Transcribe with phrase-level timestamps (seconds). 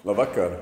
[0.00, 0.54] Labvakar!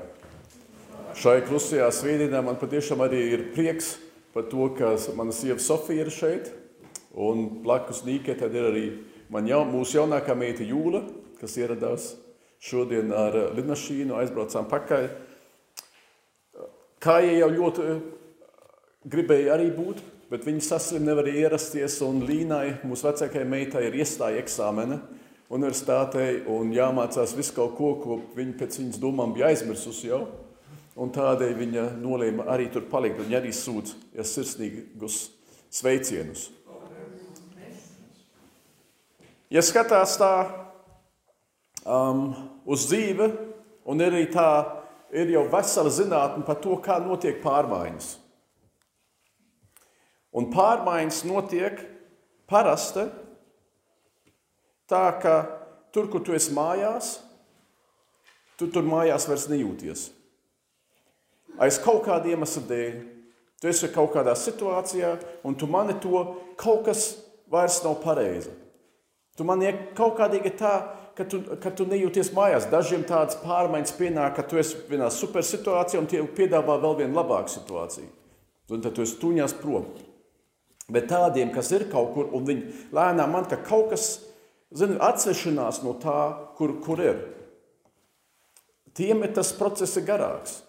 [1.15, 3.93] Šai klusajā svētdienā man patiešām arī ir prieks
[4.33, 6.49] par to, ka mana sieva Sofija ir šeit.
[7.15, 8.83] Un blakus Nīkai tad ir arī
[9.47, 11.05] jau, mūsu jaunākā meita Jūla,
[11.39, 12.09] kas ieradās
[12.59, 15.07] šodien ar lidmašīnu, aizbraucām pakaļ.
[16.99, 18.03] Kā jau ļoti eh,
[19.07, 20.03] gribēja arī būt,
[20.33, 24.99] bet viņa saslim nevarēja ierasties, un Līnai, mūsu vecākajai meitai, ir iestāja eksāmena
[25.49, 30.23] universitātei un jāmācās visu kaut ko, ko viņa pēc viņas domām bija aizmirsusi jau.
[30.99, 33.21] Un tādēļ viņa nolēma arī tur palikt.
[33.23, 35.29] Viņa arī sūdz ja sirsnīgus
[35.71, 36.49] sveicienus.
[39.49, 40.33] Ja skatās tā
[41.87, 42.27] um,
[42.69, 43.29] uz dzīvi,
[43.89, 44.49] un arī tā
[45.15, 48.11] ir jau vesela zinātne par to, kā notiek pārmaiņas.
[50.37, 51.81] Un pārmaiņas notiek
[52.49, 53.07] parasti
[54.89, 55.35] tā, ka
[55.93, 57.17] tur, kur tu esi mājās,
[58.59, 60.09] tu tur mājās vairs nejūties.
[61.59, 62.99] Aiz kaut kāda iemesla dēļ.
[63.59, 66.21] Tu esi kaut kādā situācijā, un tu mani to
[66.59, 67.09] kaut kas
[67.51, 68.53] vairs nav pareizi.
[69.35, 70.73] Tu man ir kaut kādīgi tā,
[71.15, 72.69] ka tu, ka tu nejūties mājās.
[72.71, 77.19] Dažiem tādas pārmaiņas pienāk, ka tu esi vienā super situācijā un tie piedāvā vēl vienu
[77.19, 78.07] labāku situāciju.
[78.71, 79.89] Un tad tu esi tuņās prom.
[80.89, 84.07] Bet tādiem, kas ir kaut kur, un viņi lēnām man, ka kaut kas,
[84.75, 86.19] zini, atsešanās no tā,
[86.57, 87.21] kur, kur ir.
[88.97, 90.61] Tiem ir tas process garāks.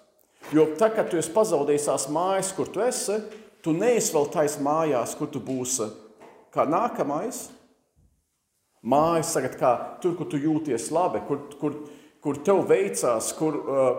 [0.55, 3.19] Jo tā, kad tu esi pazaudējis tās mājas, kur tu esi,
[3.65, 5.89] tu neesi vēl taisa mājās, kur tu būsi
[6.55, 7.49] kā nākamais.
[8.81, 11.77] Mājas tagad kā tur, kur tu jūties labi, kur, kur,
[12.25, 13.91] kur tev veicās, kur, uh,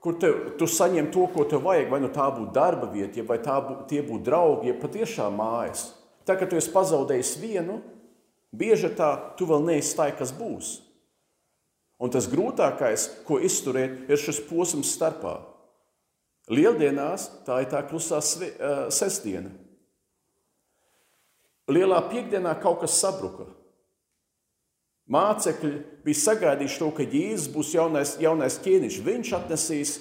[0.00, 1.90] kur tev, tu saņem to, ko tev vajag.
[1.92, 5.90] Vai nu tā būtu darba vieta, vai tā bū, tie būtu draugi, ja patiešām mājas.
[6.24, 7.80] Tā, kad tu esi pazaudējis vienu,
[8.52, 10.78] bieži tā, tu vēl neizstāji, kas būs.
[12.00, 15.36] Un tas grūtākais, ko izturēt, ir šis posms starpā.
[16.50, 19.52] Lieldienās tā ir tā klusā sestdiena.
[21.70, 23.46] Lielā piekdienā kaut kas sabruka.
[25.10, 25.72] Mācekļi
[26.06, 28.98] bija sagaidījuši to, ka Jēzus būs jaunais, jaunais ķēniņš.
[29.06, 29.94] Viņš atnesīs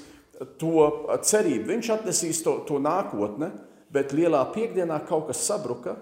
[0.62, 0.86] to
[1.26, 3.52] cerību, viņš atnesīs to, to nākotni,
[3.94, 5.98] bet lielā piekdienā kaut kas sabruka,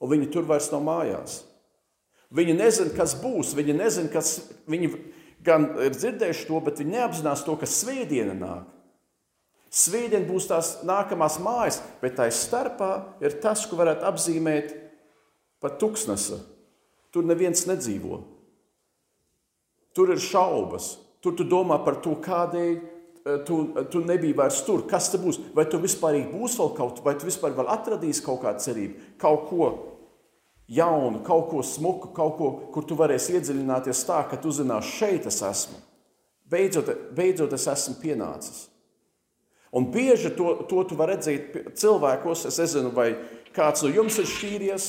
[0.00, 1.40] un viņi tur vairs nav mājās.
[2.30, 4.36] Viņi nezina, kas būs, viņi nezina, kas
[4.70, 4.90] viņi
[5.42, 8.68] gan ir dzirdējuši to, bet viņi neapzinās to, ka svētdiena nāk.
[9.70, 12.90] Svētdien būs tās nākamās mājas, bet tā starpā
[13.22, 14.72] ir tas, ko varētu apzīmēt
[15.62, 16.40] par tuksnesi.
[17.14, 18.20] Tur neviens nedzīvo.
[19.94, 20.96] Tur ir šaubas.
[21.22, 23.60] Tur tu domā par to, kādēļ eh, tu,
[23.92, 24.86] tu nebija vairs tur.
[24.90, 25.38] Kas te būs?
[25.54, 29.46] Vai tu vispār būs vēl kaut kas, vai tu vispār atradīsi kaut kādu cerību, kaut
[29.50, 29.68] ko
[30.70, 35.26] jaunu, kaut ko smuku, kaut ko, kur tu varēsi iedziļināties tā, ka tu zināsi, šeit
[35.26, 35.80] es esmu.
[36.50, 38.68] Beidzot, beidzot es esmu pienācis.
[39.74, 42.48] Un bieži to, to tu vari redzēt cilvēkos.
[42.50, 43.12] Es nezinu, vai
[43.54, 44.86] kāds no jums ir šķīries,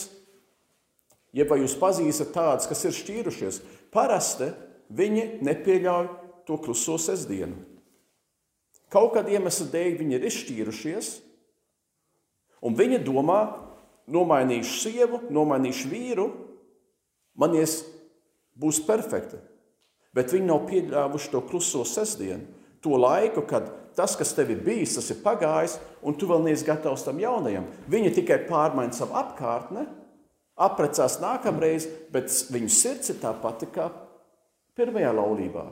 [1.38, 3.62] jeb vai jūs pazīstat tādus, kas ir šķīrušies.
[3.94, 4.50] Parasti
[4.98, 6.10] viņi nepieļauj
[6.50, 7.60] to kluso sestdienu.
[8.92, 11.12] Kaut kāda iemesla dēļ viņi ir izšķīrušies,
[12.66, 13.42] un viņi domā,
[14.12, 16.28] nomainīšu sievu, nomainīšu vīru,
[17.40, 17.82] man ies
[18.60, 19.40] būs perfekta.
[20.16, 22.44] Bet viņi nav pieļāvuši to kluso sestdienu,
[22.84, 26.68] to laiku, kad tas, kas tev ir bijis, tas ir pagājis, un tu vēl neesi
[26.68, 27.68] gatavs tam jaunajam.
[27.92, 29.86] Viņa tikai pārmaina savu apkārtni,
[30.62, 33.88] apprecās nākamreiz, bet viņu sirds ir tā pati kā
[34.78, 35.66] pirmajā laulībā.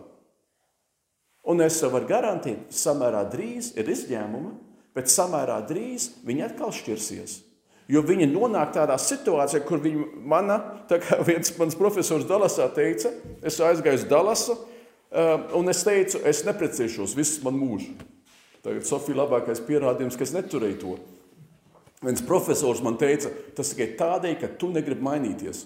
[1.50, 4.52] Un es varu garantēt, samērā drīz ir izņēmumi,
[4.96, 7.40] bet samērā drīz viņi atkal šķirsies.
[7.90, 13.12] Jo viņi nonāk tādā situācijā, kur viņi manā, tā kā viens mans profesors Dalasā teica,
[13.42, 14.58] es aizgāju uz Dalasu,
[15.10, 17.96] Ehm, un es teicu, es neprecēšos visu manu mūžu.
[18.62, 20.98] Tagad Sofija labākais pierādījums, ka es neturēju to.
[22.06, 25.64] Viens profesors man teica, tas tikai tādēļ, ka tu negribi mainīties.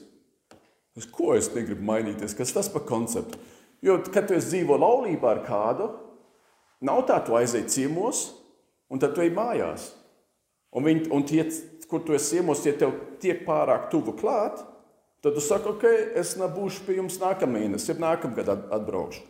[0.95, 2.37] Es, ko es negribu mainīties?
[2.37, 3.41] Kas tas par konceptu?
[3.83, 5.89] Jo, kad tu dzīvo laulībā ar kādu,
[6.85, 8.29] nav tā, tu aizej ciemos,
[8.87, 9.89] un tad tu ej mājās.
[10.73, 11.43] Un, viņi, un tie,
[11.93, 14.63] kur tu esi ciemos, tie tev tiek pārāk tuvu klāt,
[15.21, 15.85] tad tu saki, ok,
[16.17, 19.21] es nebūšu pie jums nākamēnes, ja nākamgad atbraukšu.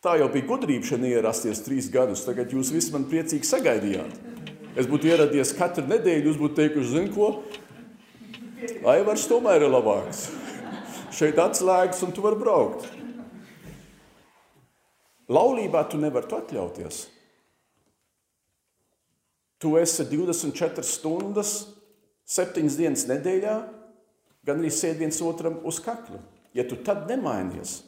[0.00, 2.22] Tā jau bija gudrība šeit ierasties trīs gadus.
[2.24, 4.12] Tagad jūs visi man priecīgi sagaidījāt.
[4.78, 7.30] Es būtu ieradies katru nedēļu, jūs būtu teikuši, zini ko?
[8.86, 10.28] Aivars tomēr ir labāks.
[11.16, 12.86] šeit atslēgas un tu vari braukt.
[15.32, 17.06] Laulībā tu nevari to atļauties.
[19.58, 21.75] Tu esi 24 stundas,
[22.26, 23.56] 7 dienas nedēļā,
[24.46, 26.18] gan arī sēdi viens otram uz kakla.
[26.56, 27.80] Ja tu tad nemainies,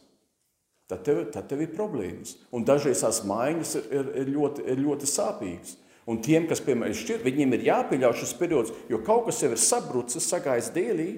[0.91, 2.37] tad tev, tad tev ir problēmas.
[2.55, 5.77] Un dažreiz tās maiņas ir, ir, ir, ļoti, ir ļoti sāpīgas.
[6.09, 9.61] Un tiem, kas, piemēram, šķir, viņiem ir jāpieļauj šis periods, jo kaut kas jau ir
[9.61, 11.11] sabrucis, sagājis dēlī.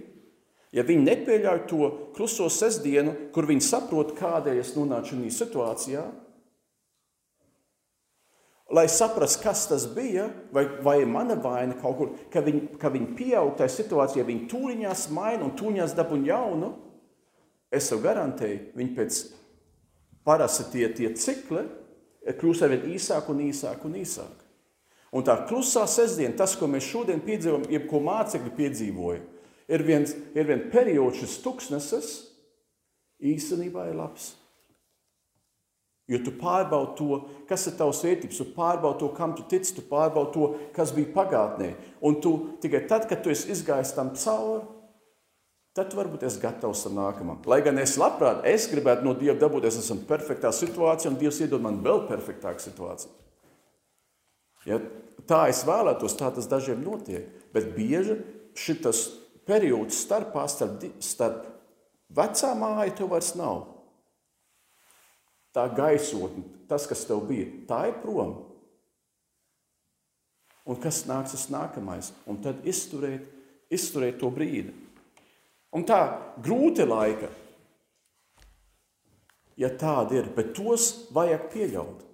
[0.75, 6.05] Ja viņi nepieļauj to kluso sestdienu, kur viņi saprot, kādēļ es nonācu šajā situācijā,
[8.71, 13.17] lai saprastu, kas tas bija, vai, vai mana vaina kaut kur, ka viņi, ka viņi
[13.19, 16.71] pieaug tajā situācijā, viņi tūriņās maina un tūriņās dabū jaunu,
[17.75, 19.21] es jau garantēju, viņi pēc
[20.27, 21.67] parasti tie, tie cikli
[22.41, 24.47] kļūst arvien īsāk un īsāk un īsāk.
[25.11, 29.23] Un tā klusā sestdiena, tas, ko mēs šodien piedzīvojam, jeb ko mācekļi piedzīvoja,
[29.71, 32.11] ir viens, ir viens periods, šis tuksnesis,
[33.19, 34.37] īstenībā ir labs.
[36.11, 39.85] Jo tu pārbaudi to, kas ir tavs vērtības, tu pārbaudi to, kam tu tici, tu
[39.87, 41.71] pārbaudi to, kas bija pagātnē.
[42.03, 44.65] Un tu tikai tad, kad tu esi izgājis tam cauri,
[45.79, 47.39] tad varbūt es gatavs tam nākamam.
[47.47, 51.39] Lai gan es labprāt, es gribētu no Dieva dabūt, es esmu perfektā situācijā, un Dievs
[51.45, 53.15] iedod man vēl perfektāku situāciju.
[54.67, 54.81] Ja,
[55.31, 57.31] tā es vēlētos, tā tas dažiem notiek.
[57.55, 58.19] Bet bieži
[58.59, 59.07] šis
[59.49, 61.47] periods starpā, starp, starp
[62.15, 63.70] vecā māja, tev vairs nav.
[65.55, 68.37] Tā gaisotne, tas, kas tev bija, tā ir prom.
[70.71, 72.13] Un kas nāks tas nākamais?
[72.31, 73.25] Un tad izturēt,
[73.73, 74.75] izturēt to brīdi.
[75.75, 75.99] Un tā
[76.43, 77.31] grūti laika,
[79.59, 82.07] ja tāda ir, bet tos vajag pieļaut.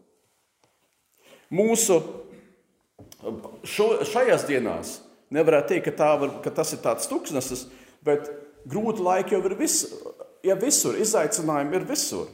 [1.56, 2.00] Mūsu
[3.67, 4.97] šo, šajās dienās
[5.35, 7.67] nevarētu teikt, ka, var, ka tas ir tāds tuksnesis,
[8.06, 8.29] bet
[8.69, 9.79] grūti laiki jau ir vis,
[10.47, 12.29] ja visur, izaicinājumi ir visur.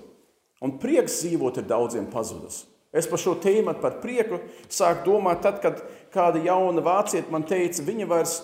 [0.63, 2.63] Un prieks dzīvot ir daudziem pazudis.
[2.93, 4.39] Es par šo tēmu, par prieku,
[4.71, 5.81] sāku domāt, tad, kad
[6.13, 8.41] kāda jauna vācieta man teica, viņa vairs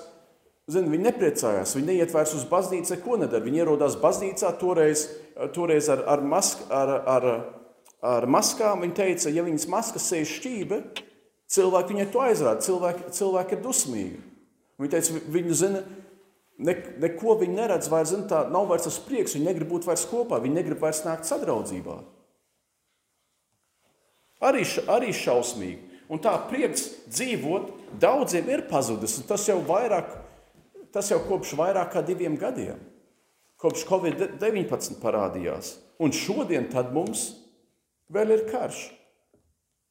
[0.69, 3.41] Zini, viņi nepriecājās, viņi neiet vairs uz baznīcu, neko nedara.
[3.41, 5.06] Viņi ierodās baznīcā toreiz,
[5.56, 7.26] toreiz ar, ar, mask, ar, ar,
[8.05, 8.82] ar maskām.
[8.85, 10.82] Viņi teica, ja viņas maskas sēž šķībe,
[11.56, 14.20] cilvēki viņai to aizrāda, cilvēki, cilvēki ir dusmīgi.
[14.76, 15.82] Viņi teica, viņi zina,
[16.58, 20.06] ne, neko viņi neredz vairs, zina, tā nav vairs tas prieks, viņi negrib būt vairs
[20.10, 21.99] kopā, viņi negrib vairs nākt sadraudzībā.
[24.49, 25.84] Arī, arī šausmīgi.
[26.08, 30.14] Un tā prieks dzīvot daudziem ir pazudis, un tas jau vairāk
[30.93, 32.78] tas jau kopš vairāk kā diviem gadiem,
[33.60, 35.76] kopš Covid-19 parādījās.
[36.00, 37.32] Un šodien mums
[38.08, 38.87] vēl ir karš,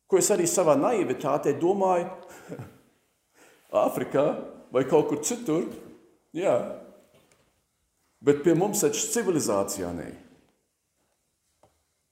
[0.08, 2.10] ko es arī savā naivitātē domāju,
[3.68, 4.24] Āfrikā
[4.72, 5.66] vai kaut kur citur.
[6.38, 6.58] Jā.
[8.22, 10.08] Bet pie mums taču civilizācijā nē.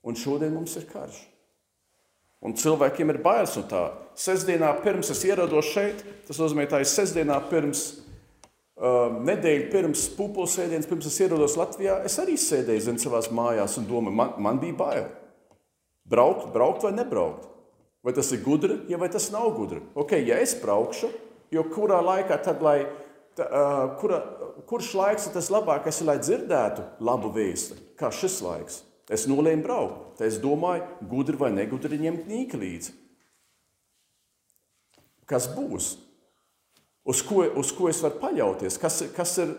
[0.06, 1.18] Un šodien mums ir karš.
[2.46, 3.86] Un cilvēkiem ir bailes no tā.
[4.18, 7.88] Sestdienā pirms es ierados šeit, tas nozīmē, ka tā ir sestdienā pirms
[8.76, 13.86] Uh, nedēļu pirms pupulsēdienas, pirms es ierados Latvijā, es arī sēdēju zin, savās mājās un
[13.88, 15.06] domāju, man, man bija bail.
[16.12, 17.46] Braukt, braukt vai nebraukt?
[18.04, 19.80] Vai tas ir gudri, ja vai tas nav gudri?
[19.96, 21.08] Ok, ja es braukšu,
[21.56, 22.82] jo kurā laikā tad, lai,
[23.38, 23.46] tā,
[24.02, 24.22] kura,
[24.70, 28.82] kurš laiks ir tas labākais, lai dzirdētu labu vēstu, kā šis laiks?
[29.12, 30.16] Es nolēmu braukt.
[30.18, 32.96] Tad es domāju, gudri vai negudri ņemt nīki līdzi.
[35.30, 35.94] Kas būs?
[37.06, 39.54] uz ko, uz ko es varu paļauties, kas, kas, ir,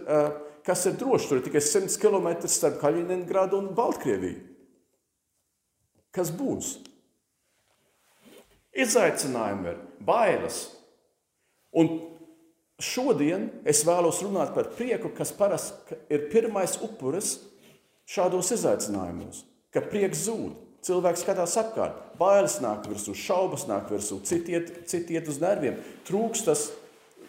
[0.67, 1.31] kas ir droši.
[1.31, 4.43] Tur ir tikai 100 km starp Kaļiningradu un Baltkrieviju.
[6.15, 6.77] Kas būs?
[8.77, 10.65] Izaicinājumi ir bailes.
[11.77, 11.93] Un
[12.83, 17.39] šodien es vēlos runāt par prieku, kas parasti ir pirmais upuris
[18.09, 19.45] šādos izaicinājumos.
[19.73, 20.55] Ka prieks zūd,
[20.87, 25.81] cilvēks skatās apkārt, bailes nāk virsū, šaubas nāk virsū, citi iet, citi iet uz nerviem,
[26.09, 26.69] trūks tas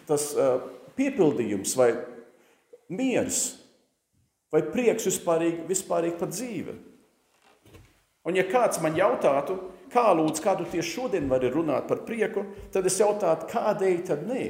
[0.08, 0.58] tas uh,
[0.98, 1.92] piepildījums vai
[2.88, 3.42] miers
[4.52, 6.76] vai prieks vispārīgi, vispārīgi par dzīvi.
[8.28, 9.58] Un ja kāds man jautātu,
[9.92, 14.44] kā lūdzu, kādu tieši šodien vari runāt par prieku, tad es jautātu, kādēļ tad nē?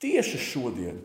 [0.00, 1.02] Tieši šodien,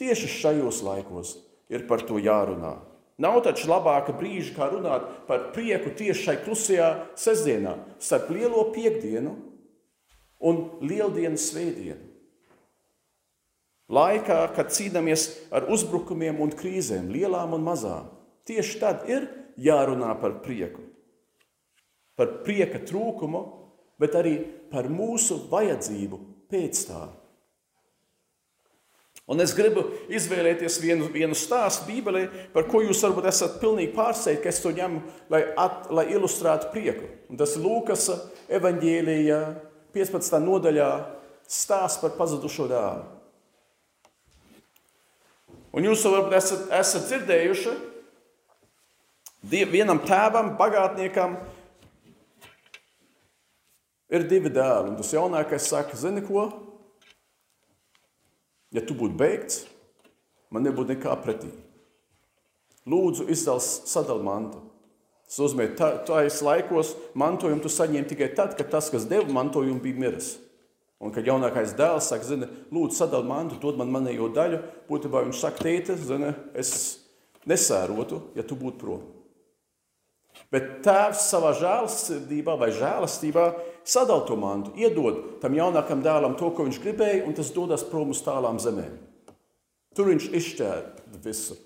[0.00, 1.36] tieši šajos laikos
[1.68, 2.78] ir par to jārunā.
[3.20, 6.88] Nav taču labāka brīža, kā runāt par prieku tieši šai klusajā
[7.20, 9.36] sestdienā, starp lielo piekdienu
[10.42, 12.10] un lieldienas svētdienu.
[13.94, 18.08] Laikā, kad cīnāmies ar uzbrukumiem un krīzēm, lielām un mazām,
[18.48, 19.28] tieši tad ir
[19.60, 20.80] jārunā par prieku.
[22.16, 23.42] Par prieka trūkumu,
[24.00, 24.38] bet arī
[24.72, 27.02] par mūsu vajadzību pēc tā.
[29.24, 34.42] Un es gribu izvēlēties vienu, vienu stāstu Bībelē, par ko jūs varbūt esat pilnīgi pārsteigti,
[34.44, 35.00] ka es to ņemu,
[35.32, 37.08] lai, at, lai ilustrētu prieku.
[37.32, 38.10] Un tas ir Lūkas
[38.52, 39.40] evanģēlija
[39.96, 40.36] 15.
[40.44, 40.90] nodaļā
[41.48, 43.08] stāsts par pazudušo dēlu.
[45.74, 47.74] Un jūs varbūt esat, esat dzirdējuši,
[49.44, 51.34] Vienam tēvam, bagātniekam,
[54.08, 54.94] ir divi dēli.
[54.94, 56.46] Un tas jaunākais saka, zini ko?
[58.74, 59.64] Ja tu būtu beigts,
[60.50, 61.50] man nebūtu nekā pretī.
[62.90, 64.60] Lūdzu, izdals sadal mantu.
[65.24, 69.80] Tas nozīmē, ka tajos laikos mantojumu tu saņēmi tikai tad, kad tas, kas deva mantojumu,
[69.82, 70.34] bija miris.
[71.00, 75.40] Un kad jaunākais dēls saka, zini, lūdzu, sadal mantu, dod man manējo daļu, būtībā viņš
[75.40, 76.74] saka, tēte, zini, es
[77.48, 79.02] nesērotu, ja tu būtu prom.
[80.54, 83.48] Bet tēvs savā žēlastībā vai žēlastībā
[83.86, 88.14] sadal to mantu, iedod tam jaunākam dēlam to, ko viņš gribēja, un tas dodas prom
[88.14, 88.96] uz tālām zemēm.
[89.94, 91.58] Tur viņš izšķēra visu.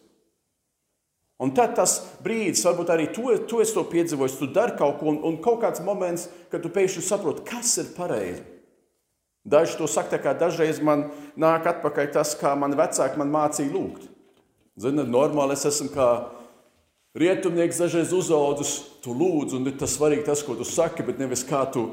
[1.38, 5.12] Un tad tas brīdis, varbūt arī tu, tu esi to piedzīvojis, tu dari kaut ko,
[5.12, 8.42] un, un kaut kāds moments, kad tu pēkšņi saproti, kas ir pareizi.
[9.48, 11.06] Daži to saka, kā dažreiz man
[11.38, 14.08] nāk atpakaļ tas, kā man vecāki man mācīja lūgt.
[14.78, 16.08] Zini, normāli es esmu kā
[17.18, 21.64] Rietumnieks dažreiz uzaudzis, tu lūdz, un tas svarīgi tas, ko tu saki, bet nevis kā
[21.72, 21.88] tu,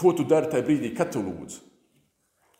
[0.00, 1.60] ko tu dari tajā brīdī, kad tu lūdz.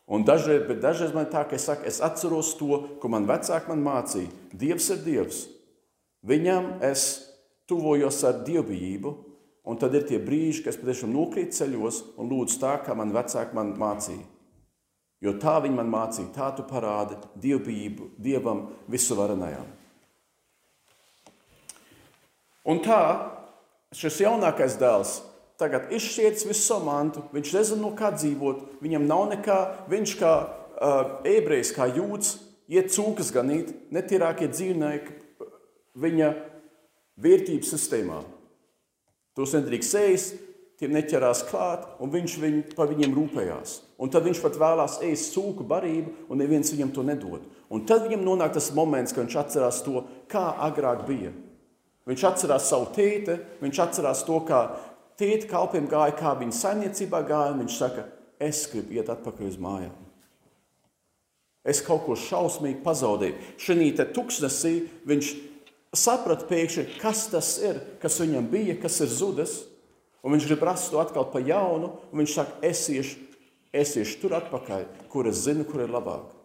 [0.09, 3.69] Un dažreiz, bet dažreiz man tā, ka es saku, es atceros to, ko man vecāki
[3.69, 4.31] man mācīja.
[4.57, 5.41] Dievs ir Dievs.
[6.25, 7.03] Viņam es
[7.69, 9.11] tuvojos ar dievbijību,
[9.69, 13.13] un tad ir tie brīži, kad es patiešām nokrītu ceļos un lūdzu tā, kā man
[13.13, 14.25] vecāki man mācīja.
[15.21, 19.78] Jo tā viņi man mācīja, tā tu parādi dievbijību Dievam visuvarenajam.
[22.69, 23.01] Un tā
[23.97, 25.15] šis jaunākais dēls
[25.59, 29.57] tagad izšķiets visu savu mantu, viņš nezina, no kā dzīvot, viņam nav nekā,
[29.91, 32.37] viņš kā uh, ebrejs, kā jūds,
[32.71, 35.17] iet cūkas ganīt, netīrākie dzīvnieki
[35.99, 36.29] viņa
[37.19, 38.21] vērtības sistēmā.
[39.35, 40.39] Tos nedrīkst ēst,
[40.79, 43.75] tiem neķerās klāt, un viņš viņ, par viņiem rūpējās.
[43.99, 47.43] Un tad viņš pat vēlās ēst cūku barību, un neviens viņam to nedod.
[47.67, 51.33] Un tad viņam nonāk tas moments, kad viņš atcerās to, kā agrāk bija.
[52.09, 54.63] Viņš atcerās savu tēti, viņš atcerās to, kā
[55.19, 57.57] tēta kalpiem gāja, kā viņa saimniecībā gāja.
[57.59, 58.07] Viņš saka,
[58.41, 59.93] es gribu iet atpakaļ uz mājām.
[61.69, 63.37] Es kaut ko šausmīgi pazaudēju.
[63.61, 64.73] Šī tuksnesī
[65.05, 65.33] viņš
[65.93, 69.59] saprata pēkšņi, kas tas ir, kas viņam bija, kas ir zudis.
[70.23, 73.21] Un viņš grib rast to atkal pa jaunu, un viņš saka, es iešu,
[73.71, 76.38] es iešu tur atpakaļ, kur es zinu, kur ir labāk.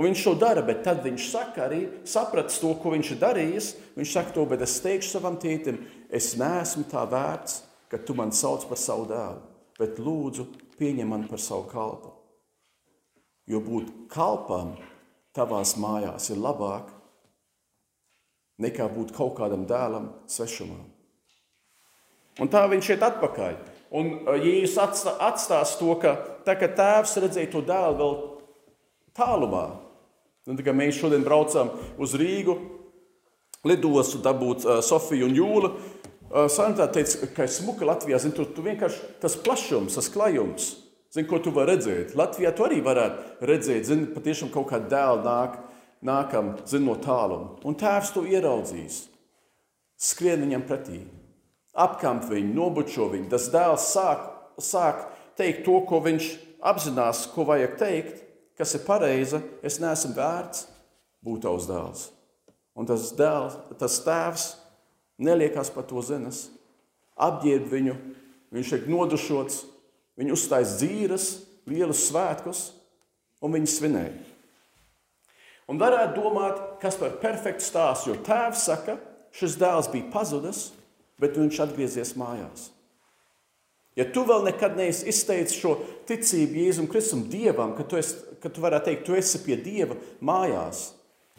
[0.00, 3.66] Un viņš to dara, bet tad viņš saka arī, sapratis to, ko viņš ir darījis.
[3.98, 7.58] Viņš saka to, bet es teikšu savam tētim, es neesmu tā vērts,
[7.92, 9.42] ka tu man sauc par savu dēlu,
[9.76, 10.46] bet lūdzu,
[10.80, 12.14] pieņem mani par savu kalpu.
[13.44, 14.72] Jo būt kalpam
[15.36, 16.88] tavās mājās ir labāk
[18.64, 20.80] nekā būt kaut kādam dēlam svešumā.
[22.40, 23.60] Un tā viņš iet atpakaļ.
[24.00, 26.16] Un Jēzus atstās to, ka
[26.46, 28.18] tā, ka tēvs redzēja to dēlu vēl
[29.18, 29.64] tālumā,
[30.50, 31.70] Nu, mēs šodien braucam
[32.02, 32.56] uz Rīgu,
[33.66, 35.68] lidostu dabūt uh, Sofiju un Jūlu.
[35.70, 38.18] Uh, Santā teica, ka ir smuka Latvijā.
[38.18, 40.72] Zin, tu, tu vienkārši tas plašums, tas klajums,
[41.14, 42.16] zin, ko tu vari redzēt.
[42.18, 45.60] Latvijā tu arī varētu redzēt, zin, patiešām kaut kā dēls nāk,
[46.06, 47.60] nākam, zin, no tāluma.
[47.66, 49.04] Un tēvs to ieraudzīs,
[50.00, 51.04] skrien viņam pretī,
[51.78, 53.28] apkamp viņu, nobučo viņu.
[53.30, 54.26] Tas dēls sāk,
[54.58, 55.06] sāk
[55.38, 56.32] teikt to, ko viņš
[56.72, 58.26] apzinās, ko vajag teikt
[58.60, 60.66] kas ir pareiza, es neesmu vērts
[61.24, 62.06] būt tavs dēls.
[62.76, 64.46] Un tas, dēls, tas tēvs
[65.20, 66.48] neliekās par to zinas,
[67.20, 67.94] apģērb viņu,
[68.52, 69.62] viņš ir nodušots,
[70.20, 71.28] viņu uzstājas dzīves,
[71.70, 72.62] lielus svētkus,
[73.40, 74.18] un viņi svinēja.
[75.70, 78.96] Un varētu domāt, kas par perfektu stāstu, jo tēvs saka,
[79.36, 80.70] šis dēls bija pazudis,
[81.20, 82.68] bet viņš atgriezies mājās.
[83.98, 85.76] Ja tu vēl nekad neesi izteicis šo
[86.08, 89.96] ticību Jēzum Kristum, Dievam, ka tu, esi, ka tu varētu teikt, tu esi pie Dieva
[90.24, 90.90] mājās,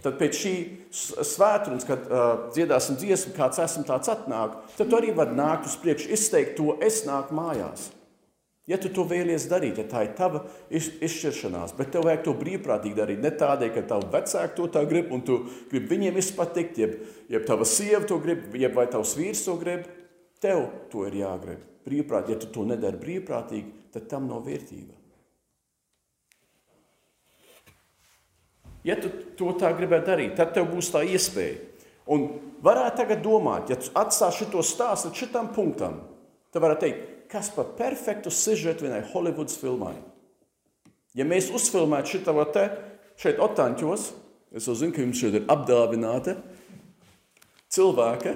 [0.02, 0.54] tad pēc šī
[0.92, 5.78] svētdienas, kad uh, dziedāsim dziesmu, kāds esmu tāds atnāk, tad tu arī vari nākt uz
[5.82, 7.92] priekšu, izteikt to, es nāku mājās.
[8.70, 12.98] Ja tu to vēlies darīt, ja tā ir tava izšķiršanās, bet tev vajag to brīvprātīgi
[12.98, 15.40] darīt, ne tādēļ, ka tavu vecāku to tā grib un tu
[15.72, 16.94] gribi viņiem izpatikt, jeb,
[17.34, 19.90] jeb tava sieva to grib, jeb vai tavs vīrs to grib,
[20.42, 22.38] tev to ir jāgrib brīvprātīgi.
[22.38, 25.01] Ja tu to nedari brīvprātīgi, tad tam nav vērtība.
[28.88, 31.60] Ja tu to tā gribētu darīt, tad tev būs tā iespēja.
[32.12, 32.26] Un
[32.66, 36.00] varētu tagad domāt, ja tu atstāsi šo stāstu līdz šitam punktam,
[36.52, 39.94] tad varētu teikt, kas par perfektu sižetu vienai Hollywoods filmai.
[41.16, 42.66] Ja mēs uzfilmētu šo te
[43.22, 44.08] šeit otāņķos,
[44.58, 46.40] es jau zinu, ka jums šeit ir apdāvināta
[47.72, 48.36] cilvēka,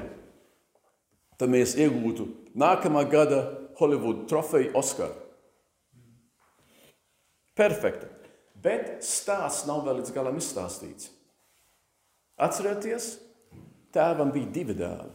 [1.39, 3.41] tad mēs iegūtu nākamā gada
[3.79, 5.11] Hollywood trofeju Oskar.
[7.55, 8.14] Perfekta.
[8.65, 11.11] Bet stāsts nav vēl līdz galam izstāstīts.
[12.41, 13.13] Atcerieties,
[13.95, 15.13] tēvam bija divi dēli.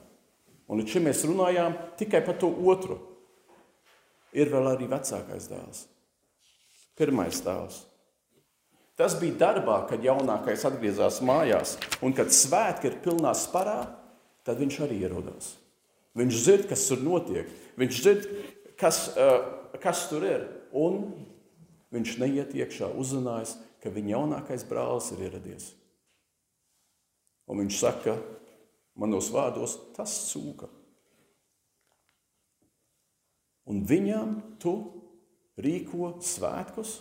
[0.70, 3.00] Un līdz šim mēs runājām tikai par to otru.
[4.30, 5.86] Ir vēl arī vecākais dēls,
[6.94, 7.80] pirmais dēls.
[9.00, 13.80] Tas bija darbā, kad jaunākais atgriezās mājās, un kad svētki ir pilnā sparā,
[14.46, 15.54] tad viņš arī ierodās.
[16.20, 18.44] Viņš zina, kas tur notiek, viņš zina,
[18.78, 20.46] kas, uh, kas tur ir.
[20.76, 21.00] Un
[21.94, 25.70] viņš neiet iekšā, uzzinājis, ka viņa jaunākais brālis ir ieradies.
[27.50, 28.16] Un viņš saka,
[28.94, 30.70] manos vārdos, tas cūka.
[33.70, 34.74] Un viņam tu
[35.60, 36.98] rīko svētkus,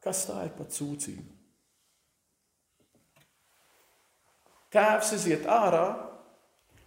[0.00, 1.28] Kas tā ir par sūdzību?
[4.72, 5.84] Tēvs iziet ārā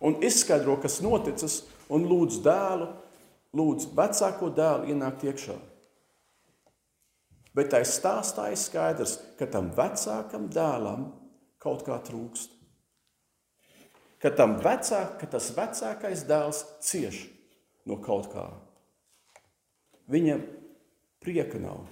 [0.03, 1.61] un izskaidro, kas noticis,
[1.93, 2.87] un lūdz dēlu,
[3.53, 5.57] lūdz vecāko dēlu ienākt iekšā.
[7.53, 11.11] Bet tai stāstā ir skaidrs, ka tam vecākam dēlam
[11.61, 12.49] kaut kā trūkst.
[14.23, 17.25] Ka, vecāk, ka tas vecākais dēls cieš
[17.85, 18.47] no kaut kā.
[20.07, 20.41] Viņam
[21.23, 21.83] prieka nav.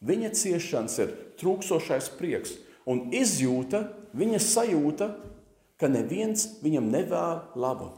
[0.00, 2.56] Viņa ciešanas ir trūkstošais prieks
[2.88, 3.84] un izjūta,
[4.16, 5.10] viņa sajūta,
[5.76, 7.92] ka neviens viņam nevēl labu.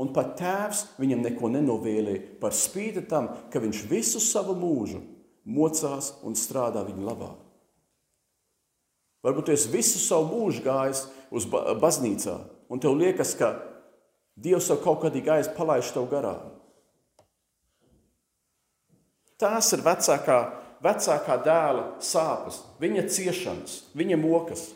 [0.00, 5.02] Un pat tēvs viņam neko nenovēlēja par spīti tam, ka viņš visu savu mūžu
[5.44, 7.34] mocās un strādā viņa labā.
[9.20, 12.38] Varbūt es visu savu mūžu gājis uz baznīcā,
[12.72, 13.58] un tev liekas, ka
[14.40, 16.54] Dievs jau kaut ir gājis palaiž tev garām.
[19.36, 20.38] Tās ir vecākā
[20.84, 24.70] vecākā dēla sāpes, viņa ciešanas, viņa mokas.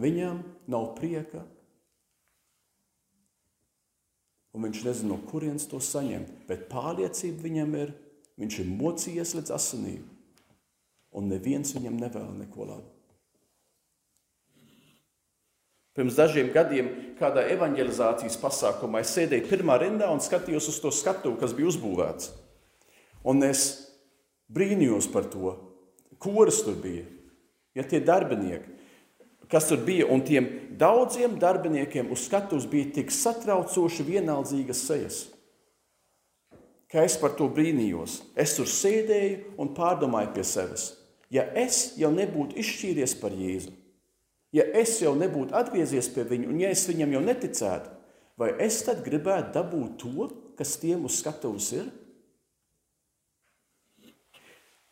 [0.00, 1.44] Viņam nav prieka,
[4.56, 6.32] un viņš nezina, no kurienes to saņemt.
[6.48, 7.94] Bet pārliecība viņam ir,
[8.40, 10.04] viņš ir mocījies līdz asinīm,
[11.16, 12.92] un neviens viņam nevēl neko labu.
[15.96, 21.32] Pirms dažiem gadiem kādā evanģelizācijas pasākumā es sēdēju pirmā rindā un skatījos uz to skatu,
[21.40, 22.34] kas bija uzbūvēts.
[23.24, 23.62] Un es
[24.52, 25.54] brīnījos par to,
[26.20, 27.06] kuras tur bija.
[27.76, 28.76] Ja tie darbinieki,
[29.50, 35.18] kas tur bija, un tiem daudziem darbiniekiem uz skatuves bija tik satraucoši vienaldzīgas sejas,
[36.90, 38.20] ka es par to brīnījos.
[38.38, 40.92] Es tur sēdēju un pārdomāju pie sevis.
[41.32, 43.72] Ja es jau nebūtu izšķīries par Jēzu,
[44.54, 47.94] ja es jau nebūtu atgriezies pie viņa, un ja es viņam jau neticētu,
[48.38, 51.88] vai es tad gribētu dabūt to, kas tiem uz skatuves ir?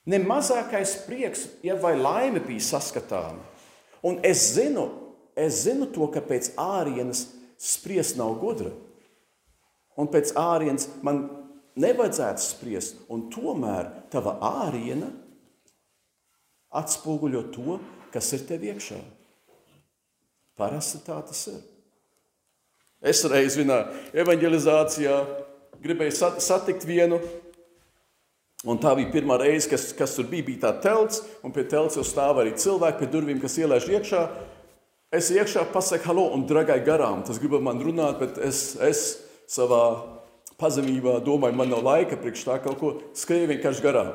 [0.04, 3.53] Ne mazākais prieks ja vai laime bija saskatāma.
[4.04, 4.88] Un es zinu,
[5.36, 7.26] es zinu to, ka pēc ārienes
[7.60, 8.72] spriest nav gudra.
[9.96, 11.24] Un pēc ārienes man
[11.80, 14.36] nevajadzētu spriest, un tomēr tava
[14.66, 15.08] āriena
[16.74, 17.78] atspoguļo to,
[18.14, 18.98] kas ir tev iekšā.
[20.58, 21.62] Parasti tā tas ir.
[23.04, 23.80] Es reiz vienā
[24.16, 25.16] evanģelizācijā
[25.82, 27.18] gribēju satikt vienu
[28.64, 30.46] Un tā bija pirmā reize, kas, kas tur bija.
[30.46, 34.22] Bija tā telts, un pie telts jau stāv arī cilvēki pie durvīm, kas ielaiž iekšā.
[35.14, 37.22] Es iekšā pasaku halo un dragai garām.
[37.26, 39.04] Tas grib man runāt, bet es, es
[39.52, 39.84] savā
[40.58, 44.12] pazemībā domāju, man nav laika priekš tā kaut ko skrieju vienkārši garām.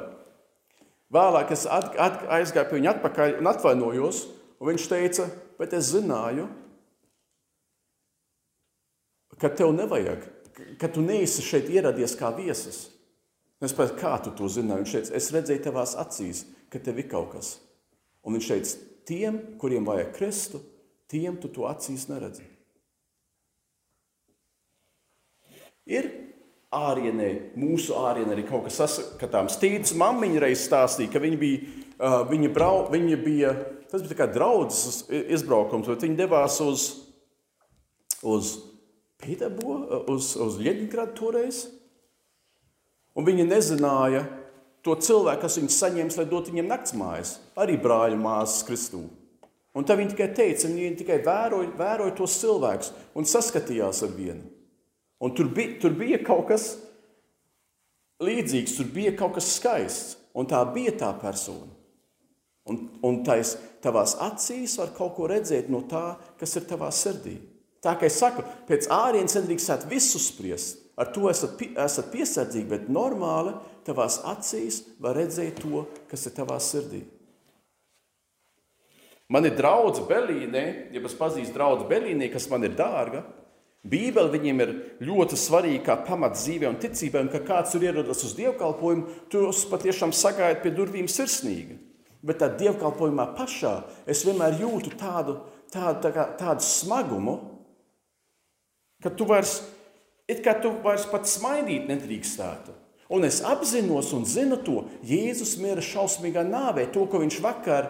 [1.14, 4.26] Vēlāk es at, at, aizgāju pie viņa atpakaļ un atvainojos,
[4.60, 5.26] un viņš teica,
[5.62, 6.46] bet es zināju,
[9.40, 10.26] ka tev nevajag,
[10.82, 12.90] ka tu neesi šeit ieradies kā viesis.
[13.64, 14.86] Es pēc kā tu to zināji?
[14.86, 17.58] Viņš teica, es redzēju tavās acīs, ka tev ir kaut kas.
[18.24, 18.78] Un viņš teica,
[19.10, 20.62] tiem, kuriem vajag Kristu,
[21.12, 22.46] tiem tu to acīs neredzi.
[25.90, 26.08] Ir
[26.76, 29.58] ārienē, mūsu ārienē arī kaut kas saskatāms.
[29.60, 31.84] Tīts mammiņa reiz stāstīja, ka viņa bija,
[32.30, 33.54] viņa brau, viņa bija,
[33.90, 36.86] tas bija kā draudzes izbraukums, bet viņa devās uz,
[38.22, 38.54] uz
[39.20, 41.66] Pēterburgu, uz, uz Ļeņģeradu toreiz.
[43.18, 44.26] Un viņi nezināja
[44.86, 49.02] to cilvēku, kas viņus saņems, lai dotu viņiem naktsmājas, arī brāļu māsas Kristū.
[49.78, 54.48] Un tad viņi tikai teica, viņi tikai vēroja, vēroja tos cilvēkus un saskatījās ar vienu.
[55.20, 56.72] Un tur bija, tur bija kaut kas
[58.24, 61.70] līdzīgs, tur bija kaut kas skaists, un tā bija tā persona.
[62.70, 67.40] Un, un tais, tavās acīs var kaut ko redzēt no tā, kas ir tavā sirdī.
[67.84, 72.92] Tā kā es saku, pēc ārienes nedrīkstētu visu spriest, ar to esat, esat piesardzīgi, bet
[72.92, 73.56] normāli
[73.88, 77.06] tavās acīs var redzēt to, kas ir tavā sirdī.
[79.30, 83.24] Man ir draugs Belīnē, ja es pazīstu draugu Belīnē, kas man ir dārga.
[83.90, 84.72] Bībele viņiem ir
[85.08, 89.46] ļoti svarīga kā pamats dzīvē un ticībai, un kad kāds tur ierodas uz dievkalpojumu, tu
[89.72, 91.78] patiešām sagaidi pie durvīm sirsnīgi.
[92.26, 93.78] Bet tā dievkalpojumā pašā
[94.10, 95.38] es vienmēr jūtu tādu,
[95.72, 97.38] tādu, tā kā, tādu smagumu,
[99.00, 99.62] ka tu vairs,
[100.30, 102.76] it kā tu vairs pat smaidīt nedrīkstētu.
[103.10, 107.90] Un es apzinos un zinu to, Jēzus mira šausmīgā nāvē, to, ko viņš vakar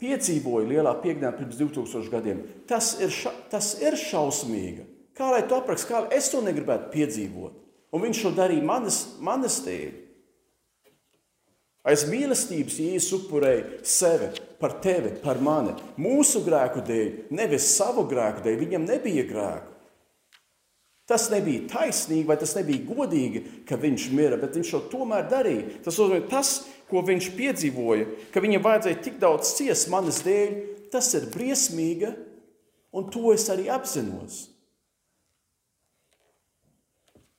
[0.00, 2.40] piedzīvoja lielā piekdienā pirms 2000 gadiem.
[2.68, 4.88] Tas ir, ša, tas ir šausmīgi.
[5.16, 7.60] Kā lai to aprakst, kā es to negribētu piedzīvot?
[7.92, 9.94] Un viņš to darīja manas, manas dēļ.
[11.86, 18.42] Aiz mīlestības Jēzus upurēja sevi par tevi, par mani, mūsu grēku dēļ, nevis savu grēku
[18.42, 18.60] dēļ.
[18.64, 19.75] Viņam nebija grēku.
[21.06, 25.78] Tas nebija taisnīgi vai tas nebija godīgi, ka viņš mira, bet viņš to tomēr darīja.
[25.84, 26.56] Tas nozīmē, tas,
[26.90, 30.56] ko viņš piedzīvoja, ka viņam vajadzēja tik daudz ciest manas dēļ,
[30.90, 32.10] tas ir briesmīgi,
[32.98, 34.48] un to es arī apzinos.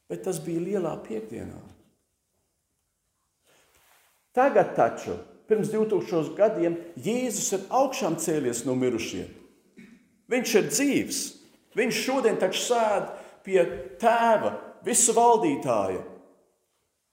[0.08, 1.60] Bet tas bija lielā piekdienā.
[4.38, 5.17] Tagad taču,
[5.49, 9.27] pirms 2000 gadiem, Jēzus ir augšām cēlies no mirušiem.
[10.32, 11.21] Viņš ir dzīves.
[11.77, 13.63] Viņš šodien taču sēž pie
[14.01, 16.03] tēva, visu valdītāja,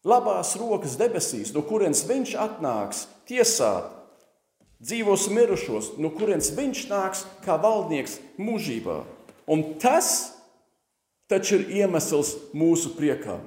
[0.04, 3.92] labās rokas debesīs, no kurienes viņš atnāks tiesāt
[4.84, 9.00] dzīvos mirušos, no kurienes viņš nāks kā valdnieks mūžībā.
[9.48, 10.34] Un tas
[11.30, 13.42] taču ir iemesls mūsu priekam.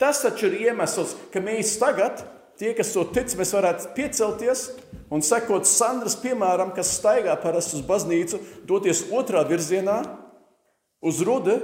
[0.00, 2.22] Tas taču ir iemesls, ka mēs tagad,
[2.60, 4.70] tie, kas to tic, mēs varētu piecelties
[5.12, 9.98] un sekot Sandras piemēram, kas staigā parasti uz baznīcu, doties otrā virzienā,
[11.04, 11.56] uz rudi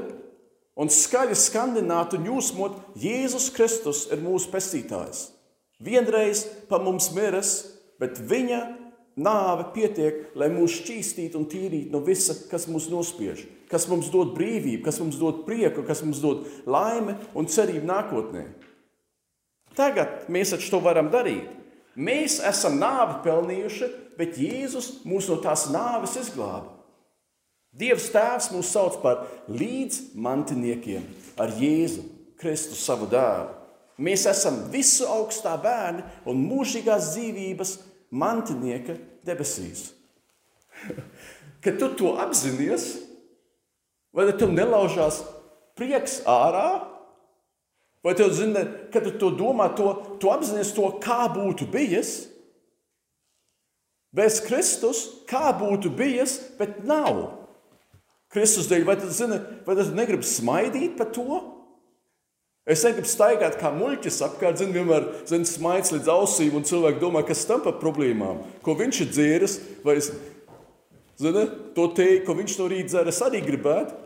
[0.77, 5.31] un skaļi skandināt un jūsmot, Jēzus Kristus ir mūsu pestītājs.
[5.83, 7.59] Vienreiz pa mums miras,
[8.01, 8.63] bet viņa
[9.17, 14.35] nāve pietiek, lai mūs šķīstītu un tīrītu no visa, kas mūs nospiež kas mums dod
[14.37, 18.47] brīvību, kas mums dod prieku, kas mums dod laimi un cerību nākotnē.
[19.77, 21.51] Tagad mēs taču to varam darīt.
[21.97, 26.76] Mēs esam nāvi pelnījuši, bet Jēzus mūs no tās nāves izglāba.
[27.77, 31.05] Dievs Tēvs mūs sauc par līdzmantiniekiem
[31.41, 32.05] ar Jēzu
[32.41, 33.53] Kristu savu dēlu.
[34.01, 37.77] Mēs esam visu augstā bērni un mūžīgās dzīvības
[38.13, 39.91] mantinieki debesīs.
[41.65, 42.91] Kad tu to apzinājies,
[44.17, 45.21] Vai tev nelaužās
[45.77, 46.87] prieks ārā?
[48.01, 48.63] Vai tev zini,
[48.95, 49.91] kad tu to domā, to,
[50.23, 52.15] tu apzinājies to, kā būtu bijis?
[54.17, 57.19] Bez Kristus, kā būtu bijis, bet nav.
[58.35, 61.43] Kristus dēļ, vai tu zini, vai tu negribi smaidīt par to?
[62.67, 67.23] Es negribu staigāt kā muļķis apkārt, zinu, vienmēr zinu, smaids līdz ausīm, un cilvēki domā,
[67.27, 69.55] kas tam par problēmām, ko viņš ir dzēris,
[69.87, 71.45] vai zini,
[71.77, 74.03] to teikt, ko viņš no rīta dzer, es arī gribētu.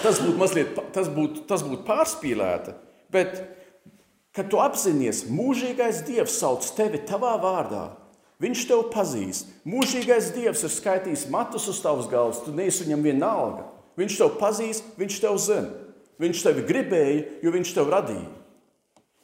[0.00, 2.72] Tas būtu mazliet tas būtu, tas būtu pārspīlēti.
[3.12, 3.36] Bet,
[4.32, 7.90] kad tu apzinājies, mūžīgais Dievs sauc tevi tavā vārdā,
[8.42, 9.50] Viņš tev pazīst.
[9.68, 13.68] Mūžīgais Dievs ir skaitījis matus uz tavas galvas, tu neesi viņam vienalga.
[14.00, 15.70] Viņš tev pazīst, viņš tev zina.
[16.22, 18.28] Viņš tevi gribēja, jo viņš tev radīja.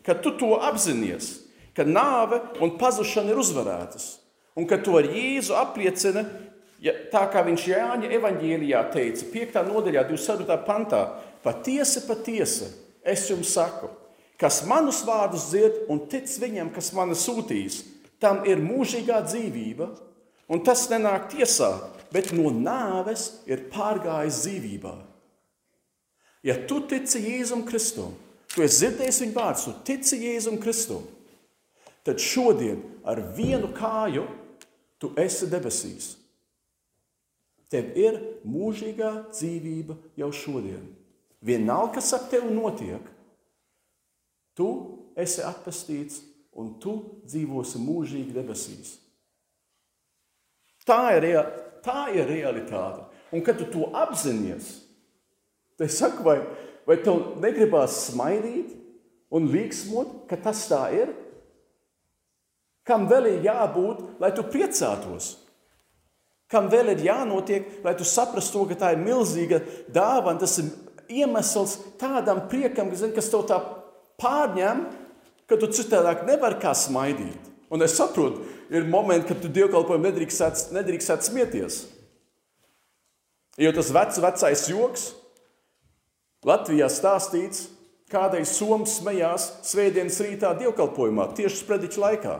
[0.07, 1.33] Kad tu to apzinājies,
[1.76, 4.07] ka nāve un pazušana ir uzvarētas,
[4.59, 6.24] un ka to ar Jēzu apliecina
[6.78, 9.57] Ja, tā kā viņš Jāņa evanģēlijā teica, 5.
[9.66, 10.59] nodaļā, 24.
[10.66, 11.00] pantā,
[11.42, 12.68] patiesi, patiesi,
[13.02, 13.90] es jums saku,
[14.38, 17.81] kas manus vārdus dzird un tic viņam, kas mani sūtīs,
[18.22, 19.88] tam ir mūžīgā dzīvība,
[20.50, 21.70] un tas nenāk tiesā,
[22.12, 24.94] bet no nāves ir pārgājis dzīvībā.
[26.46, 28.14] Ja tu tici Jēzum Kristum,
[28.54, 31.02] tu esi dzirdējis viņa vārdus, tu tici Jēzum Kristum,
[32.07, 34.24] tad šodien ar vienu kāju
[35.02, 36.14] tu esi debesīs.
[37.68, 38.16] Tev ir
[38.48, 40.87] mūžīgā dzīvība jau šodien.
[41.44, 43.02] Vienalga, kas ap tevi notiek,
[44.57, 44.70] tu
[45.18, 46.22] esi atpestīts
[46.59, 46.94] un tu
[47.29, 48.97] dzīvosi mūžīgi debesīs.
[50.88, 51.29] Tā ir,
[51.85, 53.05] tā ir realitāte.
[53.35, 54.71] Un kad tu to apzinājies,
[55.77, 56.38] tad es saku, vai,
[56.88, 58.73] vai tev negribās smaidīt
[59.35, 61.12] un līksmot, ka tas tā ir?
[62.88, 65.35] Kam vēl ir jābūt, lai tu priecātos?
[66.49, 69.61] Kam vēl ir jānotiek, lai tu saprastu ka tā ir milzīga
[69.92, 70.71] dāvana, tas ir
[71.21, 73.59] iemesls tādam priekam, kas tev tā
[74.21, 74.87] pārņem,
[75.48, 77.46] ka tu citādāk nevari kā smaidīt.
[77.72, 81.82] Un es saprotu, ir momenti, kad tu dievkalpojumu nedrīkst, nedrīkst smieties.
[83.58, 85.08] Jo tas vecs, vecais joks
[86.46, 87.66] Latvijā stāstīts,
[88.08, 92.37] kādai somas smējās svētdienas rītā dievkalpojumā, tieši sprediķa laikā.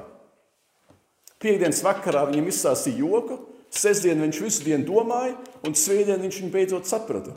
[1.42, 6.88] Piektdienas vakarā viņam izstāstīja joku, Sestdien viņš visu dienu domāja, un svētdien viņš viņu beidzot
[6.88, 7.34] saprata.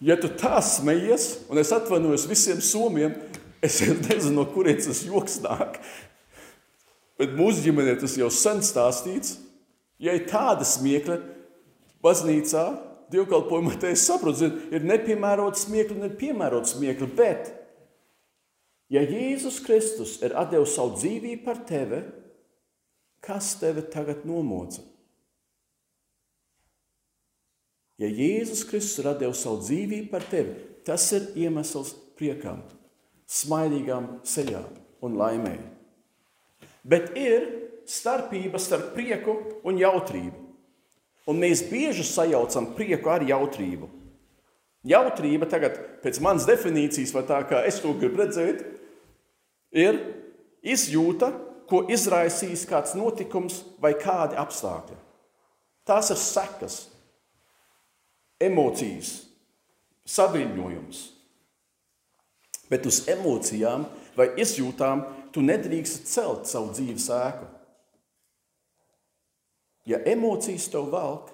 [0.00, 3.16] Ja tu tā smejies, un es atvainojos visiem somiem,
[3.62, 5.80] Es nezinu, no kurienes tas joks nāk.
[7.18, 9.38] Bet mūsu ģimenē tas jau sen stāstīts.
[9.98, 11.18] Ja ir tāda smiekla
[12.04, 12.66] baznīcā,
[13.10, 17.08] dievkalpojumā, tad es saprotu, zin, ir nepiemērota smiekla, nepiemērota smiekla.
[17.18, 17.50] Bet,
[18.94, 22.04] ja Jēzus Kristus ir devis savu dzīvību par tevi,
[23.24, 24.84] kas tevi tagad nomoca?
[27.98, 30.54] Ja Jēzus Kristus ir devis savu dzīvību par tevi,
[30.86, 32.62] tas ir iemesls priekam
[33.28, 34.68] smaidīgām seļām
[35.04, 35.66] un laimēji.
[36.88, 37.46] Bet ir
[37.88, 39.36] starpība starp prieku
[39.66, 40.44] un jautrību.
[41.28, 43.90] Un mēs bieži sajaucam prieku ar jautrību.
[44.88, 48.62] Jautrība, tagad, pēc manas definīcijas, vai tā kā es to gribu redzēt,
[49.76, 49.98] ir
[50.64, 51.32] izjūta,
[51.68, 54.96] ko izraisīs kāds notikums vai kādi apstākļi.
[55.84, 56.78] Tās ir sekas,
[58.40, 59.12] emocijas,
[60.08, 61.02] saviņojums,
[62.70, 67.48] bet uz emocijām vai izjūtām tu nedrīkst celt savu dzīves ēku.
[69.88, 71.30] Ja emocijas tev velk,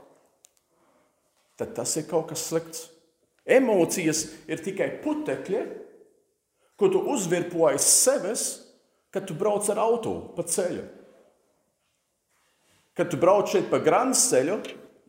[1.59, 2.89] tad tas ir kaut kas slikts.
[3.45, 5.65] Emocijas ir tikai putekļi,
[6.81, 8.45] ko tu uzvirpo aiz sevis,
[9.15, 10.87] kad tu brauc ar auto pa ceļu.
[12.95, 14.57] Kad tu brauc šeit pa grāmatu ceļu,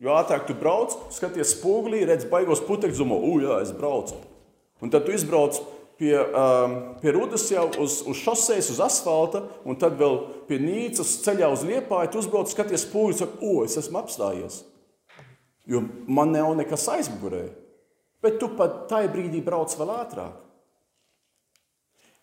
[0.02, 4.18] jo ātrāk tu brauc, skaties spogulī, redz baigos putekļus, domā, ugh, jā, es braucu.
[4.82, 5.58] Un tad tu izbrauc
[5.98, 11.18] pie, um, pie Rudas jau uz, uz šoseis, uz asfalta, un tad vēl pie Nīcas
[11.24, 14.62] ceļā uz Liepāju, tu uzbrauc, skaties pūļus, saka, o, es esmu apstājies.
[15.66, 17.48] Jo man nav nekas aizmugurē.
[18.22, 20.36] Bet tu pat tajā brīdī brauc vēl ātrāk.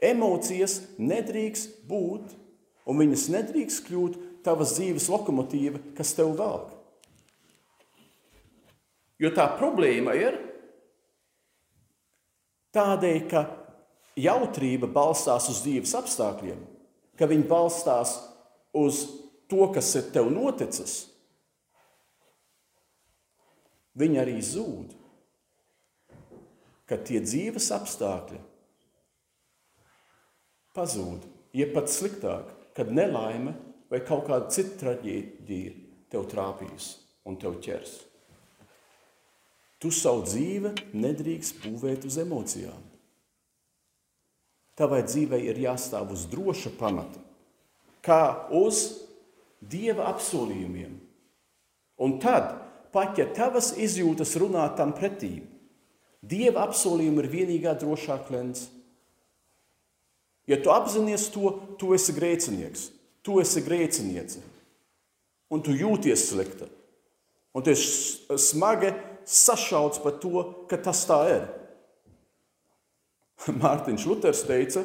[0.03, 2.33] Emocijas nedrīkst būt,
[2.89, 6.73] un viņas nedrīkst kļūt tavas dzīves lokomotīva, kas tev velk.
[9.21, 10.35] Jo tā problēma ir
[12.75, 13.43] tādēļ, ka
[14.19, 16.59] jautrība balstās uz dzīves apstākļiem,
[17.17, 18.15] ka viņi balstās
[18.73, 19.05] uz
[19.49, 21.03] to, kas ir tev noticis,
[23.99, 24.99] viņi arī zūd.
[26.89, 28.41] Kad tie dzīves apstākļi
[30.75, 31.23] pazūd,
[31.55, 33.53] ja pat sliktāk, kad nelaime
[33.89, 35.73] vai kaut kāda cita traģēdija
[36.11, 36.89] tev trāpīs
[37.29, 37.93] un tev ķers.
[39.79, 42.92] Tu savu dzīvi nedrīkst būvēt uz emocijām.
[44.79, 47.21] Tavai dzīvei ir jāstāv uz droša pamata,
[48.01, 49.03] kā uz
[49.61, 50.95] dieva apsolījumiem.
[52.01, 52.55] Un tad,
[52.93, 55.43] pat ja tavas izjūtas runā tam pretī,
[56.25, 58.67] dieva apsolījumi ir vienīgā drošā klens.
[60.49, 62.89] Ja tu apzinājies to, tu esi grēcinieks,
[63.23, 64.41] tu esi grēciniece,
[65.53, 66.67] un tu jūties slikta,
[67.53, 68.91] un tu esi smagi
[69.29, 71.45] sašauts par to, ka tas tā ir.
[73.63, 74.83] Mārtiņš Luters teica,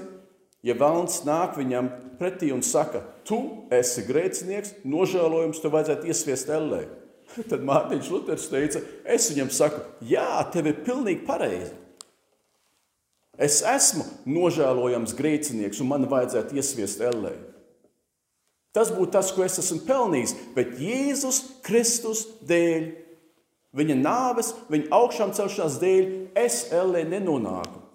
[0.66, 3.40] ja vēlns nāk viņam pretī un saka, tu
[3.74, 6.84] esi grēcinieks, nožēlojums tev vajadzētu iesviest ellē.
[7.50, 11.74] Tad Mārtiņš Luters teica, es viņam saku, jā, tev ir pilnīgi pareizi.
[13.38, 17.36] Es esmu nožēlojams grēcinieks, un man vajadzētu iesviest ellē.
[18.74, 22.88] Tas būtu tas, ko es esmu pelnījis, bet Jēzus Kristus dēļ,
[23.78, 26.10] viņa nāves, viņa augšām celšanās dēļ,
[26.42, 27.87] es ellē nenonāku.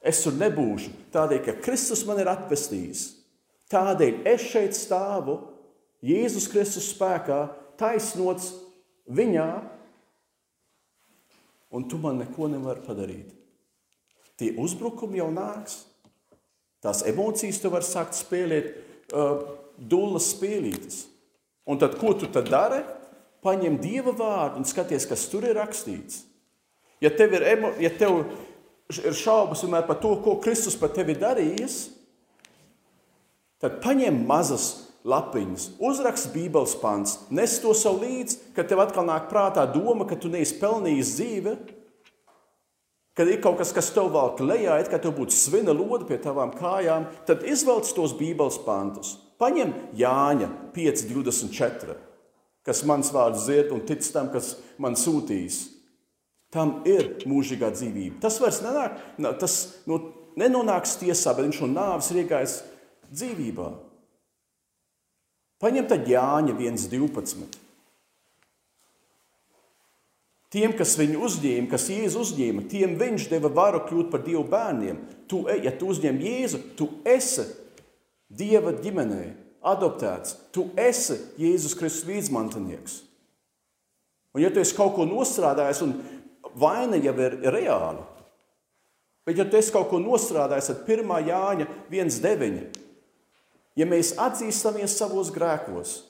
[0.00, 3.02] Es tur nebūšu tādēļ, ka Kristus man ir atvestījis.
[3.70, 5.36] Tādēļ es šeit stāvu
[6.04, 7.42] Jēzus Kristus spēkā,
[7.80, 8.54] taisnots
[9.12, 9.50] viņā,
[11.70, 13.36] un tu man neko nevari padarīt.
[14.40, 15.82] Tie uzbrukumi jau nāks.
[16.80, 18.70] Tās emocijas tu vari sākt spēlēt
[19.12, 19.42] uh,
[19.76, 21.04] dullas spēlītes.
[21.68, 22.80] Un tad, ko tu tad dari?
[23.44, 26.24] Paņem Dieva vārdu un skaties, kas tur ir rakstīts.
[27.00, 28.24] Ja tev ir, emo, ja tev
[28.98, 31.90] ir šaubas par to, ko Kristus par tevi darījis,
[33.62, 39.30] tad paņem mazas lapiņas, uzrakst Bībeles pants, nes to sev līdzi, kad tev atkal nāk
[39.30, 41.54] prātā doma, ka tu neesi pelnījis dzīvi,
[43.16, 46.20] kad ir kaut kas, kas tev valk lejā, it kā tev būtu svina lode pie
[46.20, 49.16] tavām kājām, tad izvelc tos Bībeles pantus.
[49.40, 51.96] Paņem Jāņa 5,24,
[52.66, 55.62] kas mans vārds dzied un tic tam, kas man sūtīs.
[56.50, 58.18] Tam ir mūžīgā dzīvība.
[58.24, 58.98] Tas vairs nenāk,
[59.38, 60.00] tas no,
[60.40, 62.56] nenonāks tiesā, bet viņš no nāves ir iegājis
[63.10, 63.68] dzīvībā.
[65.60, 67.58] Paņem tad Jāņa 1,12.
[70.50, 74.96] Tiem, kas viņu uzņēma, kas Jēzu uzņēma, tiem viņš deva varu kļūt par Dieva bērniem.
[75.30, 77.44] Tu, ja tu uzņem Jēzu, tu esi
[78.26, 79.20] Dieva ģimenē,
[79.62, 80.34] adoptēts.
[80.50, 82.96] Tu esi Jēzus Kristus līdzmantinieks.
[84.34, 85.94] Un ja tu esi kaut ko nostrādājis un
[86.58, 88.06] vaina jau ir reāla.
[89.26, 91.10] Bet, ja tu esi kaut ko nostrādājis, tad 1.
[91.28, 92.78] Jāņa 1,9.
[93.78, 96.00] Ja mēs atzīstamies savos grēkos,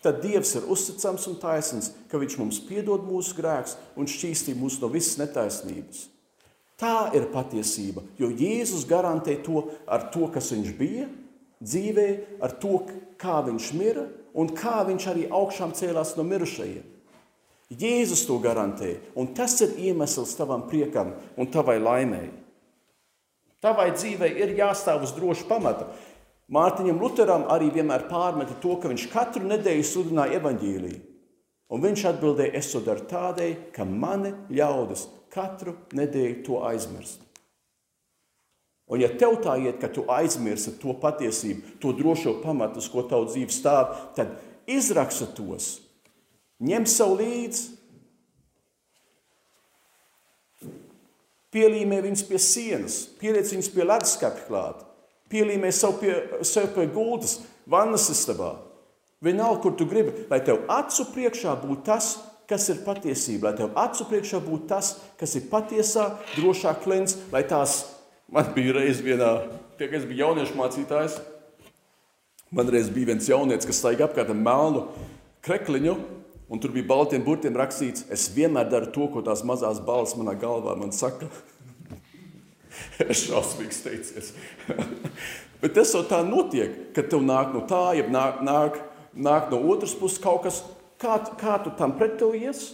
[0.00, 4.78] tad Dievs ir uzticams un taisnīgs, ka Viņš mums piedod mūsu grēkus un šķīstī mūs
[4.80, 6.06] no visas netaisnības.
[6.80, 11.06] Tā ir patiesība, jo Jēzus garantē to ar to, kas viņš bija
[11.64, 12.08] dzīvē,
[12.44, 12.82] ar to,
[13.20, 14.04] kā viņš mira
[14.36, 16.95] un kā viņš arī augšām cēlās no mirušajiem.
[17.66, 22.30] Jēzus to garantē, un tas ir iemesls tavam priekam un tavai laimēji.
[23.64, 25.88] Tavai dzīvei ir jāstāv uz droša pamata.
[26.52, 31.00] Mārtiņam Lutheram arī vienmēr pārmeta to, ka viņš katru nedēļu sludināja evaņģīliju.
[31.74, 37.24] Un viņš atbildēja, es to daru tādēļ, ka mani ļaudis katru nedēļu to aizmirst.
[38.86, 43.02] Un ja tev tā iet, ka tu aizmirsti to patiesību, to drošo pamatu, uz ko
[43.10, 44.36] tavu dzīve stāv, tad
[44.70, 45.80] izraksta tos,
[46.62, 47.76] ņem sev līdzi,
[51.56, 54.84] pielīmē viņus pie sienas, pieliec viņus pie leduskapja klāt,
[55.32, 56.14] pielīmē sev pie,
[56.46, 58.54] sev pie gultas, vannas istabā.
[59.24, 62.10] Vienalga, kur tu gribi, lai tev acu priekšā būtu tas,
[62.46, 67.42] kas ir patiesība, lai tev acu priekšā būtu tas, kas ir patiesā, drošā klients, lai
[67.48, 67.80] tās,
[68.30, 69.32] man bija reiz vienā,
[69.80, 71.16] tie, kas bija jauniešu mācītājs,
[72.54, 74.84] man reiz bija viens jaunietis, kas staigā apkārt ar melnu
[75.46, 75.96] krekliņu,
[76.48, 80.36] un tur bija baltiem burtiem rakstīts, es vienmēr daru to, ko tās mazās balss manā
[80.38, 81.28] galvā man saka.
[83.10, 84.32] es šausmīgs teicies.
[85.62, 88.80] Bet tas jau tā notiek, kad tev nāk no tā, ja nāk, nāk,
[89.16, 90.60] nāk no otras puses kaut kas,
[90.96, 92.70] Kā, kā tu tam pretojies?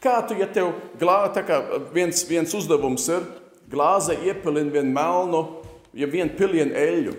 [0.00, 1.58] Kā tu, ja tev tā kā
[1.92, 3.24] viens, viens uzdevums ir,
[3.68, 5.42] glāze iepilina vienu melnu,
[5.96, 7.14] ja vienu pilienu eļļu,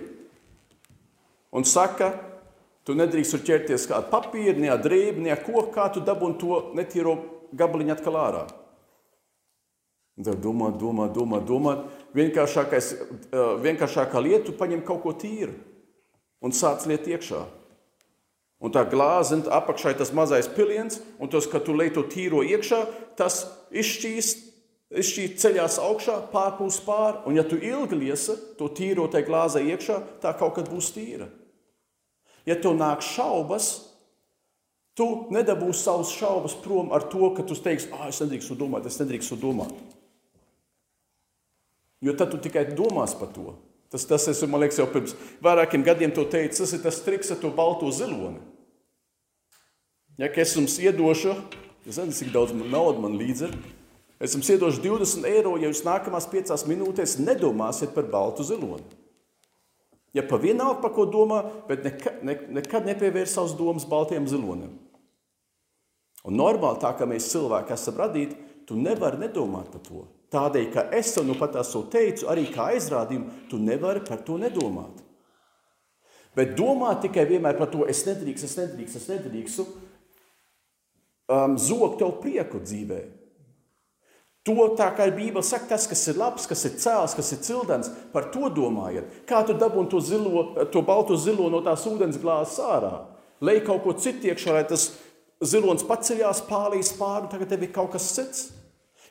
[1.58, 2.14] un saka,
[2.88, 7.17] tu nedrīkst tur ķerties kā papīra, ne drēbi, ne koku, kā tu dabūni to netīro
[7.58, 8.45] gabaliņu atkal ārā.
[10.17, 11.73] Tad domā, domā, domā, domā.
[12.17, 12.88] Vienkāršākais,
[13.62, 15.54] vienkāršākā lieta, paņem kaut ko tīru
[16.41, 17.43] un sāc liet iekšā.
[18.58, 22.41] Un tā glāze, apakšā ir tas mazais piliens, un tas, kad tu lej to tīro
[22.41, 22.80] iekšā,
[23.19, 24.47] tas izšķīst,
[24.97, 27.21] izšķīst ceļās augšā, pārpūs pāri.
[27.30, 31.30] Un ja tu ilgi liesi to tīro tajā glāzē iekšā, tā kaut kad būs tīra.
[32.48, 33.70] Ja tev nāk šaubas,
[34.98, 39.00] tu nedabūsi savus šaubas prom ar to, ka tu teiksi, ah, es nedrīkstu domāt, es
[39.02, 39.76] nedrīkstu domāt.
[42.02, 43.56] Jo tad tu tikai domās par to.
[43.92, 47.32] Tas, tas es, man liekas, jau pirms vairākiem gadiem to teicu, tas ir tas triks
[47.34, 48.42] ar to balto ziloni.
[50.18, 51.36] Ja es jums iedošu,
[51.86, 53.58] es nezinu, cik daudz naudas man līdzi ir,
[54.24, 58.97] es jums iedošu 20 eiro, ja jūs nākamās piecās minūtēs nedomāsiet par baltu ziloni.
[60.17, 64.73] Ja pa vienalga, par ko domā, bet nekad, ne, nekad nepievērs savus domas baltiem zilonim.
[66.27, 70.08] Un normāli tā, kā mēs cilvēki esam radīti, tu nevari nedomāt par to.
[70.34, 74.36] Tādēļ, ka es tev nu pat esmu teicu, arī kā aizrādījumu, tu nevari par to
[74.41, 75.03] nedomāt.
[76.36, 79.67] Bet domāt tikai vienmēr par to, es nedrīkstu, es nedrīkstu, es nedrīkstu,
[81.32, 82.99] um, zog tev prieku dzīvē.
[84.48, 87.90] To tā kā Bībele saka, tas, kas ir labs, kas ir cēls, kas ir cildens,
[88.14, 89.10] par to domājiet.
[89.28, 92.94] Kā tu dabūni to, zilo, to balto zilo no tās ūdens glāzes ārā?
[93.44, 94.94] Lej kaut ko citu iekšā, lai tas
[95.44, 98.48] zilonis paceļās, pārlīs pāri, tagad tev ir kaut kas cits.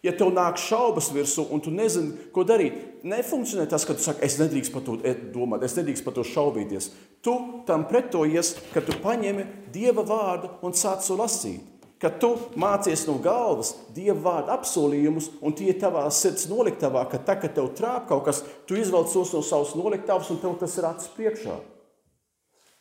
[0.05, 4.25] Ja tev nāk šaubas virsū, un tu nezini, ko darīt, nefunkcionē tas, ka tu saki,
[4.25, 4.96] es nedrīkstu par to
[5.35, 6.90] domāt, es nedrīkstu par to šaubīties.
[7.25, 7.37] Tu
[7.68, 11.75] tam pretojies, ka tu paņemi Dieva vārdu un sāc to lasīt.
[12.02, 17.22] Kad tu mācies no galvas Dieva vārdu apsolījumus, un tie ir tavā sirds noliktavā, ka
[17.24, 20.76] tā, kad tev trāp kaut kas, tu izvelc tos no savas noliktavas, un tev tas
[20.76, 21.56] ir acis priekšā.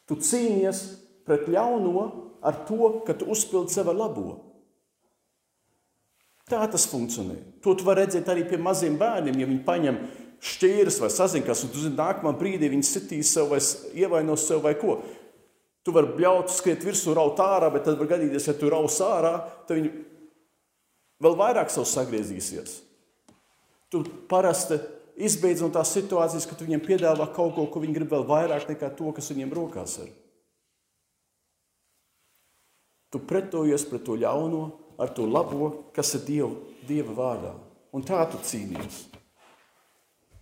[0.05, 0.83] Tu cīnies
[1.25, 2.03] pret ļauno
[2.45, 4.35] ar to, ka tu uzpildi sevi labo.
[6.45, 7.39] Tā tas funkcionē.
[7.65, 9.95] To tu vari redzēt arī pie maziem bērniem, ja viņi paņem
[10.45, 13.61] šķīras vai sazinkas, un tu zini, nākamā brīdī viņi sitīs sev vai
[13.97, 14.99] ievainos sev vai ko.
[15.85, 19.35] Tu vari bļaut, skriet virsū, raut ārā, bet tad var gadīties, ja tu raus ārā,
[19.67, 19.91] tad viņi
[21.21, 22.79] vēl vairāk sev sagriezīsies.
[23.93, 24.01] Tu
[24.31, 24.79] parasti
[25.15, 28.65] izbeidz no tās situācijas, ka tu viņiem piedāvā kaut ko, ko viņi grib vēl vairāk
[28.71, 30.09] nekā to, kas viņiem rokās ir.
[33.13, 34.65] Tu pretojies pret to ļauno,
[34.99, 36.51] ar to labo, kas ir Dieva,
[36.89, 37.53] Dieva vārdā.
[37.95, 39.05] Un tā tu cīnījies.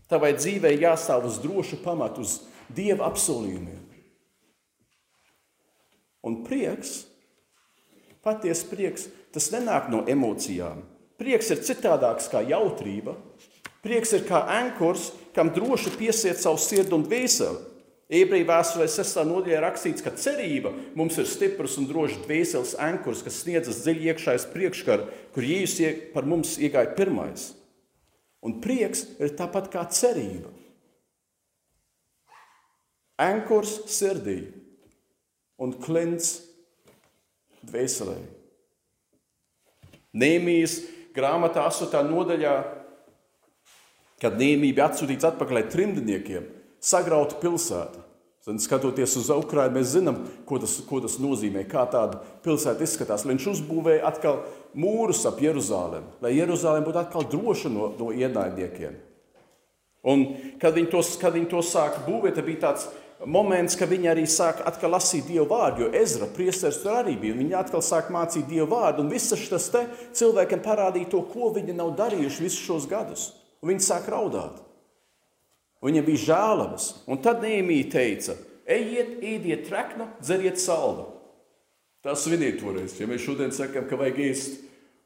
[0.10, 2.40] Tavai dzīvei jāstāv uz drošu pamatu, uz
[2.74, 3.83] Dieva apsolījumiem.
[6.24, 7.04] Un prieks,
[8.24, 10.86] patiesa prieks, tas nenāk no emocijām.
[11.20, 13.18] Prieks ir citādāks kā jautrība.
[13.84, 17.70] Prieks ir kā ankurs, kam droši piesiet savu sirdi un dvēseli.
[18.14, 19.22] Ebreju vēsturē 6.
[19.26, 24.48] nodaļā rakstīts, ka cerība mums ir stiprs un drošs dvēseles ankurs, kas sniedzas dziļi iekšājas
[24.54, 27.52] priekškara, kur Jēzus par mums iegāja pirmais.
[28.44, 30.52] Un prieks ir tāpat kā cerība.
[33.24, 34.63] Ankurs sirdī
[35.64, 36.38] un klints
[37.64, 38.18] dvēselē.
[40.14, 40.78] Nēmijas
[41.16, 42.04] grāmatā 8.
[42.10, 42.56] nodaļā,
[44.22, 46.50] kad Nēmija bija atsūtīts atpakaļ trimdniekiem,
[46.84, 48.04] sagrauta pilsēta.
[48.44, 53.24] Tad, skatoties uz Ukrajinu, mēs zinām, ko tas, ko tas nozīmē, kā tāda pilsēta izskatās.
[53.24, 54.42] Viņš uzbūvēja atkal
[54.76, 58.98] mūrus ap Jeruzalem, lai Jeruzalem būtu atkal droša no, no ienaidniekiem.
[60.12, 60.26] Un,
[60.60, 62.90] kad viņi to, kad viņi to sāka būvēt, bija tāds
[63.30, 67.38] moments, kad viņi arī sāk atkal lasīt Dievu vārdu, jo Ezra priesteris tur arī bija.
[67.38, 69.86] Viņi atkal sāk mācīt Dievu vārdu, un viss šis te
[70.20, 73.32] cilvēkiem parādīja to, ko viņi nav darījuši visus šos gadus.
[73.64, 74.60] Un viņi sāk raudāt.
[75.84, 76.90] Viņam bija žēlabas.
[77.12, 81.10] Un tad Nēmija teica, ejiet, ēdiet treknu, dzeriet saldu.
[82.04, 82.96] Tas sviniet toreiz.
[83.00, 84.62] Ja mēs šodien sakām, ka vajag ēst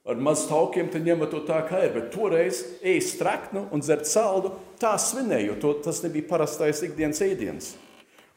[0.08, 1.92] ar maz taukiem, tad ņemat to tā, kā ir.
[1.98, 7.22] Bet toreiz ēst treknu un dzert saldu, tā svinēja, jo to, tas nebija parastais ikdienas
[7.26, 7.76] ēdiens.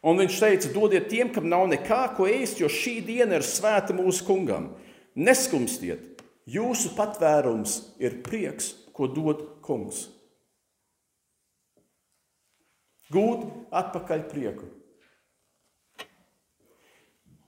[0.01, 3.93] Un viņš teica, dodiet tiem, kam nav nekā ko ēst, jo šī diena ir svēta
[3.97, 4.71] mūsu kungam.
[5.19, 10.07] Neskumstiet, jūsu patvērums ir prieks, ko dod kungs
[13.11, 14.69] gūt atpakaļ prieku.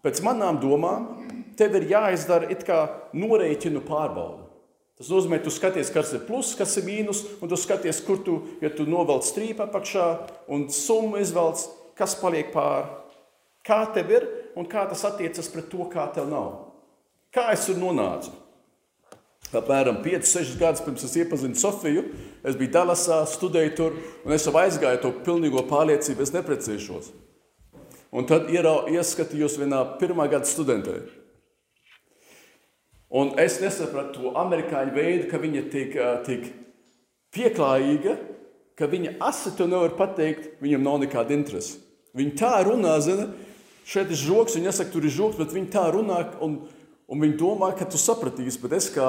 [0.02, 1.04] Pēc manām domām,
[1.58, 2.84] tev ir jāizdara it kā
[3.14, 4.48] norēķinu pārbaude.
[4.98, 8.18] Tas nozīmē, ka tu skaties, kas ir pluss, kas ir mīnus, un tu skaties, kur
[8.22, 10.08] tu, ja tu novelc strīpu apakšā
[10.52, 11.62] un summu izvelc,
[12.02, 12.90] kas paliek pāri.
[13.62, 14.28] Kā tev ir
[14.58, 16.72] un kā tas attiecas pret to, kā tev nav.
[17.32, 18.34] Kā es tur nonācu?
[19.52, 22.06] Apmēram 5-6 gadus pirms es iepazinu Sofiju,
[22.48, 27.10] es biju Dallasā, studēju tur, un es jau aizgāju to pilnīgo pārliecību, es neprecēšos.
[28.16, 30.98] Un tad ierau, ieskatījos vienā pirmā gada studentē.
[33.12, 35.96] Un es nesapratu to amerikāņu veidu, ka viņa tik,
[36.28, 36.48] tik
[37.36, 38.16] pieklājīga,
[38.76, 41.76] ka viņa asi to nevar pateikt, viņam nav nekāda interese.
[42.16, 43.30] Viņa tā runā, zina,
[43.88, 46.58] šeit ir žoks, viņa nesaka, tur ir žoks, bet viņa tā runā, un,
[47.08, 49.08] un viņa domā, ka tu sapratīsi, bet es kā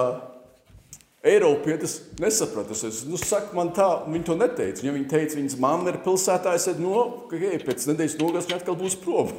[1.24, 2.76] Eiropietis nesaprata.
[2.76, 4.84] Es nu, saku, man tā, viņi to neteica.
[4.84, 8.50] Ja viņi teica, viņas mamma ir pilsētā, es teicu, no, ka hei, pēc nedēļas nogas
[8.50, 9.32] viņa atkal būs prom.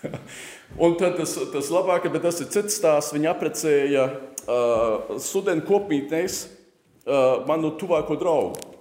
[0.84, 3.14] un tad tas, tas labākais, bet tas ir cits stāsts.
[3.16, 8.74] Viņa aprecēja uh, studentu kopmītnēs uh, manu tuvāko draugu.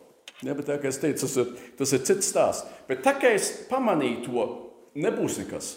[0.46, 2.75] Ja, bet tā kā es teicu, tas ir, tas ir cits stāsts.
[2.90, 4.46] Bet tā kā es pamanīju to,
[5.02, 5.74] nebūs nekas.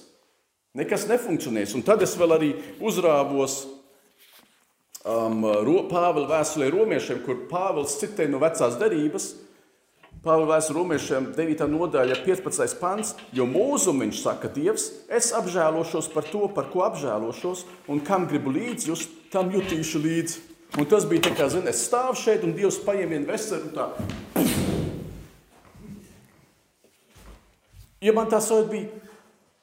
[0.77, 1.75] Nekas nefunkcionēs.
[1.79, 2.53] Un tad es vēl arī
[2.85, 3.63] uzrāvos
[5.09, 5.45] um,
[5.89, 9.31] Pāvila vēstulē romiešiem, kur Pāvils citē no vecās derības.
[10.23, 11.65] Pāvila vēstulē romiešiem 9.
[11.73, 12.77] nodaļa, 15.
[12.83, 18.27] pants, jo mūzum viņš saka, Dievs, es apžēlošos par to, par ko apžēlošos, un kam
[18.31, 20.45] gribu līdzi, jūs tam jutīšu līdzi.
[20.77, 23.77] Un tas bija tā kā, zini, es stāvu šeit, un Dievs paņem vienu veseru un
[23.79, 24.58] tā.
[28.05, 28.89] Ja man tā sajūta bija,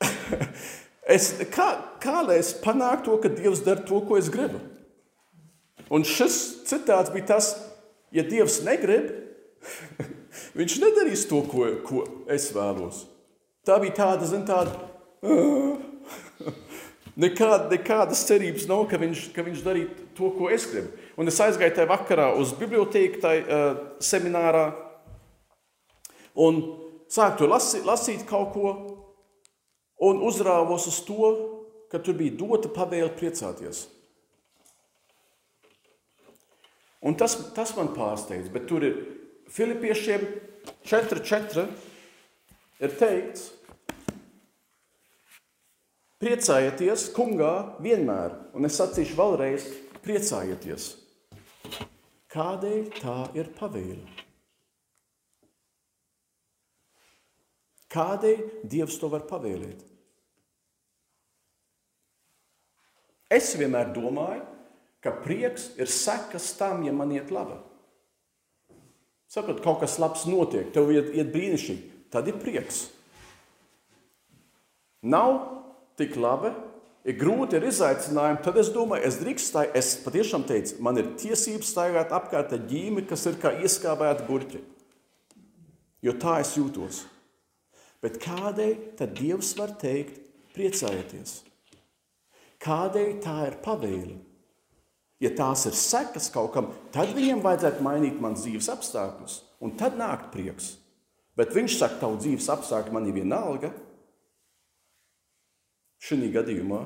[1.15, 1.69] es, kā,
[2.03, 4.59] kā lai es panāktu to, ka Dievs dara to, ko es gribu?
[5.93, 7.53] Un šis citāts bija tas,
[8.15, 9.11] ja Dievs negrib,
[10.59, 13.05] viņš nedarīs to, ko, ko es vēlos.
[13.65, 14.75] Tā bija tāda, zin, tāda.
[17.15, 20.91] Nekāda, nekādas cerības nav, ka viņš, ka viņš darītu to, ko es gribu.
[21.15, 24.65] Un es aizgāju tajā vakarā uz bibliotēku, tajā uh, seminārā,
[26.36, 26.59] un
[27.16, 28.72] sāku lasīt, lasīt kaut ko,
[30.03, 31.32] un uzrāvos uz to,
[31.91, 33.86] ka tur bija dota pavēle priecāties.
[37.05, 38.95] Un tas, tas man pārsteidz, bet tur ir
[39.53, 40.26] Filipiešiem
[40.89, 41.68] 4.4.
[42.82, 43.51] ir teikts,
[46.24, 47.53] priecājieties kungā
[47.86, 49.70] vienmēr, un es sacīšu vēlreiz,
[50.01, 50.91] priecājieties.
[52.34, 54.24] Kādēļ tā ir pavēle?
[57.93, 59.83] Kādēļ Dievs to var pavēlēt?
[63.31, 64.43] Es vienmēr domāju,
[65.01, 67.57] ka prieks ir sekas tam, ja man iet labi.
[69.29, 72.86] Saprotat, kaut kas labs notiek, tev iet, iet brīnišķīgi, tad ir prieks.
[75.05, 75.39] Nav
[75.99, 76.53] tik labi,
[77.05, 81.73] ir grūti, ir izaicinājumi, tad es domāju, es drīkstu, es patiešām teicu, man ir tiesības
[81.73, 84.61] staigāt apkārt ar ģīmi, kas ir kā ieskābēta gurķi.
[86.05, 87.03] Jo tā es jūtos.
[88.06, 90.20] Bet kādēļ tad Dievs var teikt,
[90.53, 91.39] priecājieties?
[92.62, 94.20] Kādēļ tā ir pavēle?
[95.24, 99.95] Ja tās ir sekas kaut kam, tad viņiem vajadzētu mainīt manas dzīves apstākļus, un tad
[99.97, 100.76] nāk prieks.
[101.39, 103.72] Bet viņš saka, tavu dzīves apstākļi man ir vienalga.
[106.06, 106.84] Šī gadījumā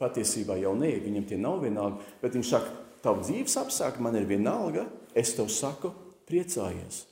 [0.00, 2.72] patiesībā jau nē, viņam tie nav vienalga, bet viņš saka,
[3.04, 5.92] tavu dzīves apstākļi man ir vienalga, es tev saku,
[6.30, 7.04] priecājies.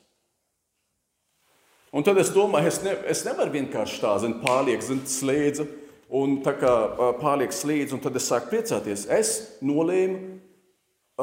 [1.94, 5.68] Un tad es domāju, es, ne, es nevaru vienkārši tā, zin, pārliek, zin, slēdzu,
[6.14, 6.72] un tā kā
[7.20, 9.06] pārliek slīdzi, un tad es sāku priecāties.
[9.14, 9.30] Es
[9.62, 10.18] nolēmu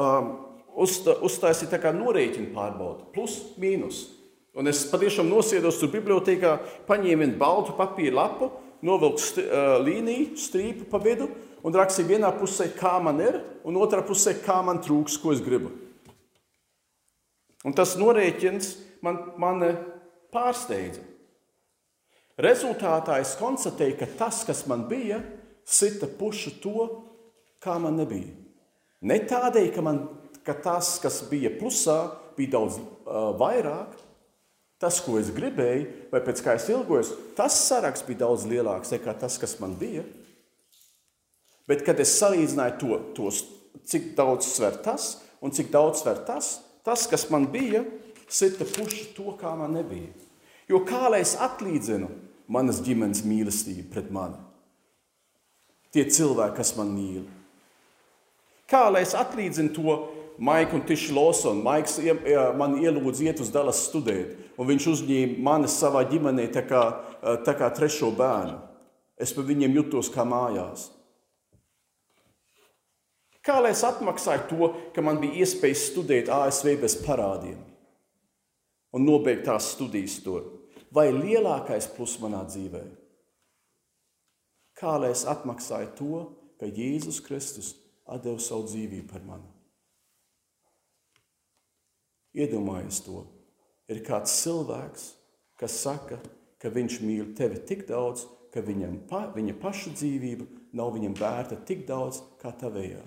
[0.00, 0.32] um,
[0.80, 4.06] uztaisīt tā kā norēķinu pārbaudu, plus, mīnus.
[4.56, 6.56] Un es patiešām nosēdos tur bibliotekā,
[6.88, 8.48] paņēmu vienu baltu papīra lapu,
[8.84, 11.28] novilku st uh, līniju, strīpu pa vidu
[11.62, 15.44] un rakstīju vienā pusē, kā man ir, un otrā pusē, kā man trūks, ko es
[15.44, 15.70] gribu.
[17.62, 19.62] Un tas norēķins man, man
[20.32, 21.02] pārsteidza.
[22.42, 25.20] Rezultātā es konstatēju, ka tas, kas man bija,
[25.68, 26.86] sita pušu to,
[27.62, 28.32] kā man nebija.
[29.06, 30.00] Ne tādēļ, ka, man,
[30.46, 31.98] ka tas, kas bija plusā,
[32.38, 34.00] bija daudz uh, vairāk,
[34.82, 39.12] Tas, ko es gribēju, vai pēc kā es ilgojos, tas saraksts bija daudz lielāks nekā
[39.20, 40.02] tas, kas man bija.
[41.70, 43.44] Bet, kad es salīdzināju to, tos,
[43.86, 47.84] cik daudz sver tas un cik daudz sver tas, tas, kas man bija,
[48.32, 50.10] sita puši to, kā man nebija.
[50.70, 52.08] Jo kā lai es atlīdzinu
[52.52, 54.38] manas ģimenes mīlestību pret mani?
[55.92, 57.26] Tie cilvēki, kas man mīl.
[58.70, 59.96] Kā lai es atlīdzinu to
[60.42, 61.60] Maiku un Tišu Losonu?
[61.66, 61.98] Maiks
[62.56, 66.82] man ielūdza iet uz Dallas studēt un viņš uzņēma mani savā ģimenē tā kā,
[67.44, 68.56] tā kā trešo bērnu.
[69.20, 70.88] Es par viņiem jutos kā mājās.
[73.44, 77.58] Kā lai es atmaksāju to, ka man bija iespēja studēt ASV bez parādiem
[78.92, 80.48] un nobeigt tās studijas tur?
[80.92, 82.82] Vai lielākais plus manā dzīvē?
[84.76, 86.24] Kā lai es atmaksāju to,
[86.60, 87.74] ka Jēzus Kristus
[88.22, 89.48] deva savu dzīvību par mani?
[92.36, 93.22] Iedomājieties to!
[93.92, 95.08] ir kāds cilvēks,
[95.60, 96.18] kas saka,
[96.60, 100.46] ka viņš mīl tevi tik daudz, ka viņam pa, viņa paša dzīvība
[100.78, 103.02] nav viņam vērta tik daudz kā tavējā.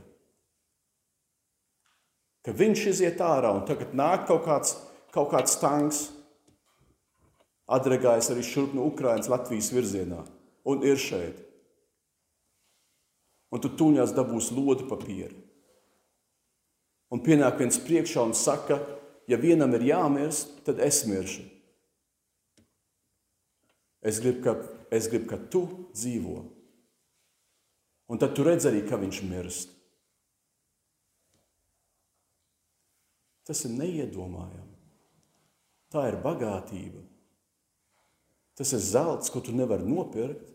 [2.46, 4.76] Ka viņš iziet ārā un tagad nāk kaut kāds,
[5.16, 6.04] kaut kāds tanks,
[7.66, 10.22] atregājas arī šurp no Ukrainas Latvijas virzienā
[10.70, 11.42] un ir šeit.
[13.54, 15.38] Un tu tuņās dabūsi lodu papīru.
[17.14, 18.80] Un pienāk viens priekšā un saka,
[19.30, 21.46] ja vienam ir jāmirst, tad es miršu.
[24.06, 24.58] Es gribu, ka,
[24.94, 25.64] es gribu, ka tu
[25.96, 26.36] dzīvo.
[28.12, 29.72] Un tad tu redz arī, ka viņš mirst.
[33.46, 34.65] Tas ir neiedomājami.
[35.96, 37.00] Tā ir bagātība.
[38.60, 40.52] Tas ir zelts, ko tu nevari nopirkt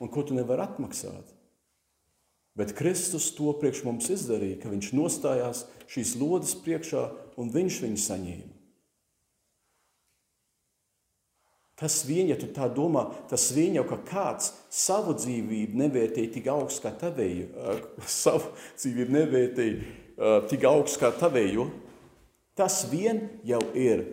[0.00, 1.32] un ko tu nevari atmaksāt.
[2.56, 7.06] Bet Kristus to priekš mums izdarīja, ka viņš nostājās šīs lodes priekšā
[7.40, 8.56] un viņš viņu saņēma.
[11.80, 16.50] Tas vien, ja tu tā domā, tas vien jau, ka kāds savu dzīvību nevērtēja tik
[16.52, 17.46] augstu kā tavēju,
[18.20, 21.70] savu dzīvību nevērtēja tik augstu kā tavēju,
[22.60, 24.04] tas vien jau ir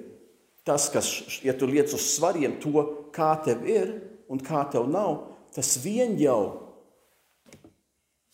[0.68, 1.07] tas, kas,
[1.45, 2.84] ja tu liec uz svariem to,
[3.15, 3.93] kā tev ir
[4.28, 5.24] un kā tev nav,
[5.55, 6.68] tas vien jau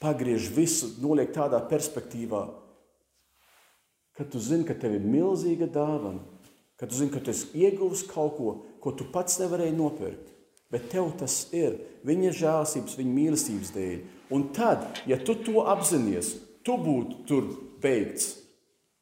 [0.04, 2.44] pagriež visu, noliek tādā perspektīvā,
[4.18, 6.22] ka tu zini, ka tev ir milzīga dāvana,
[6.78, 8.54] ka tu zini, ka tu esi ieguvis kaut ko,
[8.84, 10.32] ko tu pats nevarēji nopirkt.
[10.74, 13.98] Bet tev tas ir viņa žēlstības, viņa mīlestības dēļ.
[14.34, 16.34] Un tad, ja tu to apzinājies,
[16.66, 17.50] tu būtu tur
[17.84, 18.40] beigts,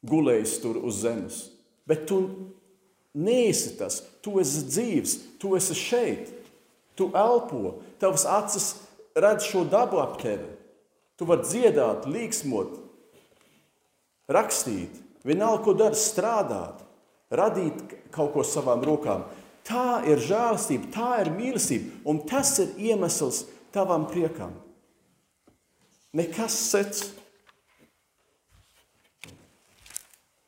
[0.04, 1.38] gulējis tur uz zemes.
[1.88, 2.20] Bet tu
[3.14, 6.32] neesi tas, tu esi dzīves, tu esi šeit,
[6.96, 8.68] tu elpo, tavas acis
[9.14, 10.48] redz šo dabu ap tevi.
[11.20, 12.74] Tu vari dziedāt, līksmot,
[14.32, 14.96] rakstīt,
[15.26, 16.80] vienalga, ko dari, strādāt,
[17.32, 17.82] radīt
[18.14, 19.26] kaut ko savām rokām.
[19.68, 23.44] Tā ir žēlastība, tā ir mīlestība, un tas ir iemesls
[23.74, 24.56] tavam priekam.
[26.12, 27.10] Nekas cits.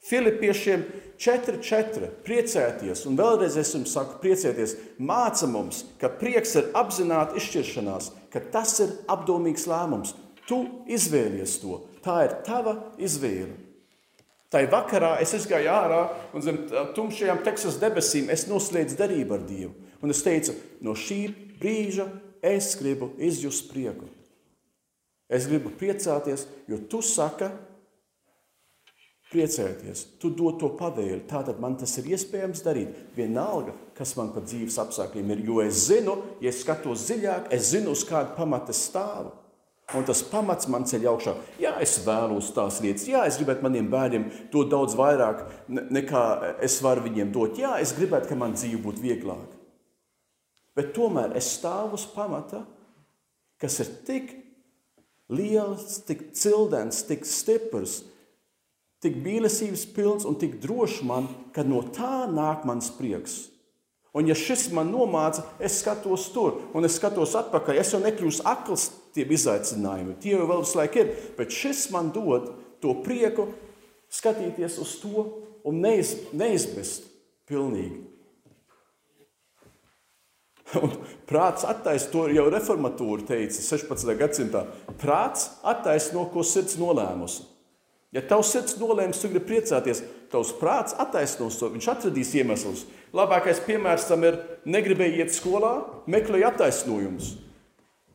[0.04, 0.84] Filipiešiem
[1.20, 8.10] 4-4 priecēties, un vēlreiz es jums saku, priecēties, māca mums, ka prieks ir apzināta izšķiršanās,
[8.32, 10.12] ka tas ir apdomīgs lēmums.
[10.44, 10.58] Tu
[10.92, 11.80] izvēlies to.
[12.04, 13.54] Tā ir tava izvēle.
[14.52, 16.02] Tā vakarā es gāju ārā
[16.36, 16.60] un zem
[16.94, 19.72] tumšajām Teksas debesīm es noslēdzu derību ar Dievu.
[20.04, 20.52] Un es teicu,
[20.84, 21.24] no šī
[21.58, 22.06] brīža
[22.44, 24.06] es gribu izjust prieku.
[25.32, 27.48] Es gribu priecāties, jo tu saki,
[29.34, 31.24] priecēties, tu dod to pavēli.
[31.30, 33.00] Tātad man tas ir iespējams darīt.
[33.18, 35.46] Vienalga, kas man par dzīves apstākļiem ir.
[35.48, 39.34] Jo es zinu, ja es skatos dziļāk, es zinu, uz kādu pamata stāvu.
[39.92, 41.34] un tas pamats man ceļ augšā.
[41.60, 46.22] Jā, es vēlos tās lietas, jā, es gribētu maniem bērniem dot daudz vairāk nekā
[46.64, 47.58] es varu viņiem dot.
[47.60, 49.60] Jā, es gribētu, ka man dzīve būtu vieglāka.
[50.74, 52.64] Bet tomēr es stāvu uz pamata,
[53.60, 54.32] kas ir tik
[55.28, 58.00] liels, tik cildens, tik stiprs,
[59.04, 63.44] tik mīlestības pilns un tik drošs man, ka no tā nāk mans prieks.
[64.14, 67.80] Un, ja šis man nomāca, es skatos tur, un es skatos atpakaļ.
[67.82, 70.18] Es jau nekļūstu akls tiem izaicinājumiem.
[70.22, 71.10] Tie jau vēl visu laiku ir.
[71.34, 72.52] Bet šis man dod
[72.82, 73.48] to prieku,
[74.14, 75.24] skatīties uz to
[75.66, 77.08] un neiz, neizbest
[77.50, 78.04] pilnīgi.
[80.78, 80.94] Un
[81.28, 84.14] prāts attaisno, to jau reformatūra teica 16.
[84.18, 84.64] gadsimtā.
[85.02, 87.50] Prāts attaisno, ko sirds nolēmusi.
[88.14, 92.84] Ja tavs sirds nolēms, tu gribi priecāties, tavs prāts attaisnos to, viņš atradīs iemeslus.
[93.14, 94.38] Labākais piemērs tam ir
[94.70, 95.72] negribēji iet skolā,
[96.10, 97.32] meklēji attaisnojumus.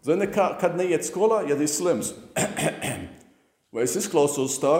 [0.07, 2.13] Zini, kā, kad neiet skolā, ja esi slims.
[3.75, 4.77] Vai es izklausos tā,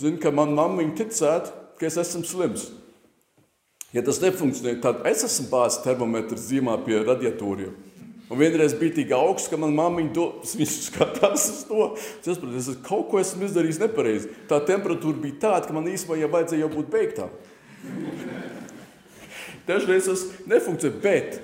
[0.00, 2.66] zinu, ka man mamma ticētu, ka es esmu slims.
[3.94, 7.85] Ja tas nefunkcionē, tad es esmu bāzes termometrs zīmā pie radiatoriem.
[8.26, 11.84] Un vienreiz bija tik augsts, ka manā māmiņa skatās uz to.
[11.94, 14.32] Es saprotu, es kaut ko esmu izdarījis nepareizi.
[14.50, 17.36] Tā temperatūra bija tāda, ka man īstenībā jau vajadzēja jau būt beigtām.
[19.66, 21.38] Dažreiz tas nefunkcionē, bet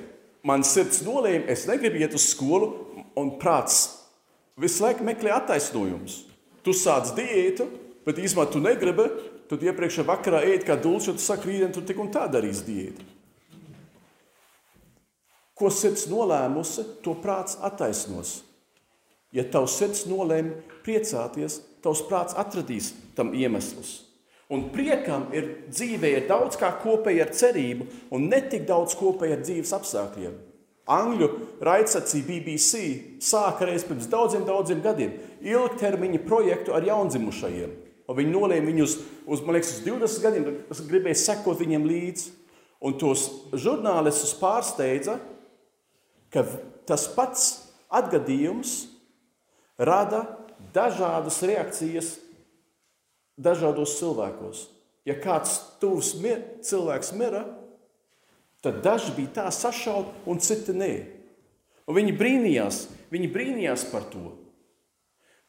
[0.47, 2.73] man sirds nolēma, es negribu iet uz skolu,
[3.19, 3.85] un prāts
[4.59, 6.25] visu laiku meklē attaisnojumus.
[6.67, 7.69] Tu sāc diētu,
[8.07, 9.07] bet īstenībā tu negribi.
[9.53, 12.63] Tad iepriekšējā vakarā ēd kā dūls, jo tu saki, rītdien tu tik un tā darīsi
[12.65, 13.12] diētu.
[15.63, 18.41] Ko sirds nolēmusi, to prāts attaisnos.
[19.31, 24.01] Ja tavs sirds nolēma priecāties, tavs prāts atradīs tam iemeslus.
[24.51, 29.39] Un priekam ir dzīvē ir daudz kā kopēja ar cerību, un ne tik daudz kopēja
[29.39, 30.35] ar dzīves apstākļiem.
[30.91, 31.31] Angļu
[31.63, 32.83] raidsacija BBC
[33.23, 35.15] sāka reiz pirms daudziem, daudziem gadiem
[35.47, 37.71] ilgtermiņa projektu ar jaundzimušajiem.
[38.11, 38.99] Un viņi nolēma viņus
[39.31, 40.49] uz, man liekas, uz 20 gadiem,
[40.91, 42.33] gribēja sekot viņiem līdzi.
[42.83, 45.21] Un tos žurnālistus pārsteidza,
[46.33, 46.45] ka
[46.89, 47.49] tas pats
[47.93, 48.87] atgadījums
[49.79, 50.25] rada
[50.75, 52.15] dažādas reakcijas
[53.41, 54.67] dažādos cilvēkos.
[55.09, 57.43] Ja kāds tuvs mir, cilvēks mira,
[58.63, 60.93] tad daži bija tā sašauti, un citi nē.
[61.91, 64.37] Un viņi brīnījās, viņi brīnījās par to.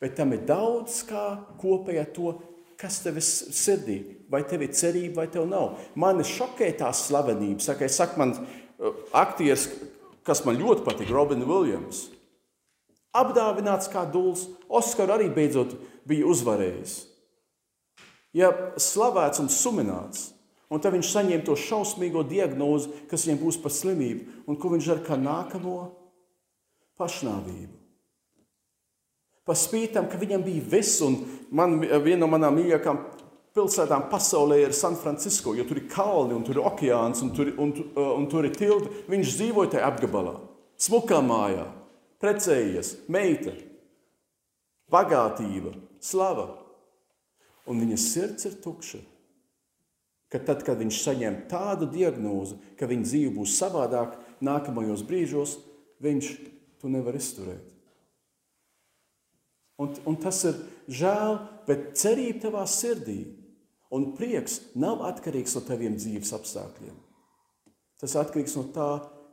[0.01, 1.25] Bet tam ir daudz kā
[1.61, 2.34] kopējā to,
[2.81, 3.99] kas tev ir sirdī.
[4.34, 5.77] Vai tev ir cerība, vai tev nav.
[5.95, 7.61] Mani šokē tā slavenība.
[7.63, 9.69] Saka, es saku, man uh, aktieris
[10.28, 12.03] kas man ļoti patīk, Robins Viljams.
[13.13, 15.76] Apdāvināts kā dūls, Oskaru arī beidzot
[16.09, 16.95] bija uzvarējis.
[18.34, 18.49] Ja
[18.82, 20.32] slavēts un sumināts,
[20.74, 24.89] un tad viņš saņem to šausmīgo diagnozi, kas viņam būs par slimību, un ko viņš
[24.89, 25.78] dara kā nākamo
[26.97, 27.78] pašnāvību.
[29.43, 31.19] Par spītam, ka viņam bija viss, un
[31.51, 32.99] man, viena no manām mīļākajām
[33.54, 37.54] pilsētām pasaulē ir San Francisco, jo tur ir kalni, un tur ir okeāns, un tur,
[37.62, 38.91] un, uh, un tur ir tilti.
[39.12, 40.34] Viņš dzīvoja tajā apgabalā,
[40.82, 41.68] smukā mājā,
[42.24, 43.54] precējies, meita,
[44.93, 46.49] bagātība, slava.
[47.70, 48.99] Un viņa sirds ir tukša.
[50.34, 55.60] Ka tad, kad viņš saņem tādu diagnozi, ka viņa dzīve būs savādāk nākamajos brīžos,
[56.04, 56.32] viņš
[56.82, 57.70] to nevar izturēt.
[59.80, 60.58] Un, un tas ir
[60.89, 61.38] žēl,
[61.70, 63.22] bet cerība tavā sirdī
[63.93, 66.95] Un prieks nav atkarīgs no taviem dzīves apstākļiem.
[68.01, 68.89] Tas atkarīgs no tā,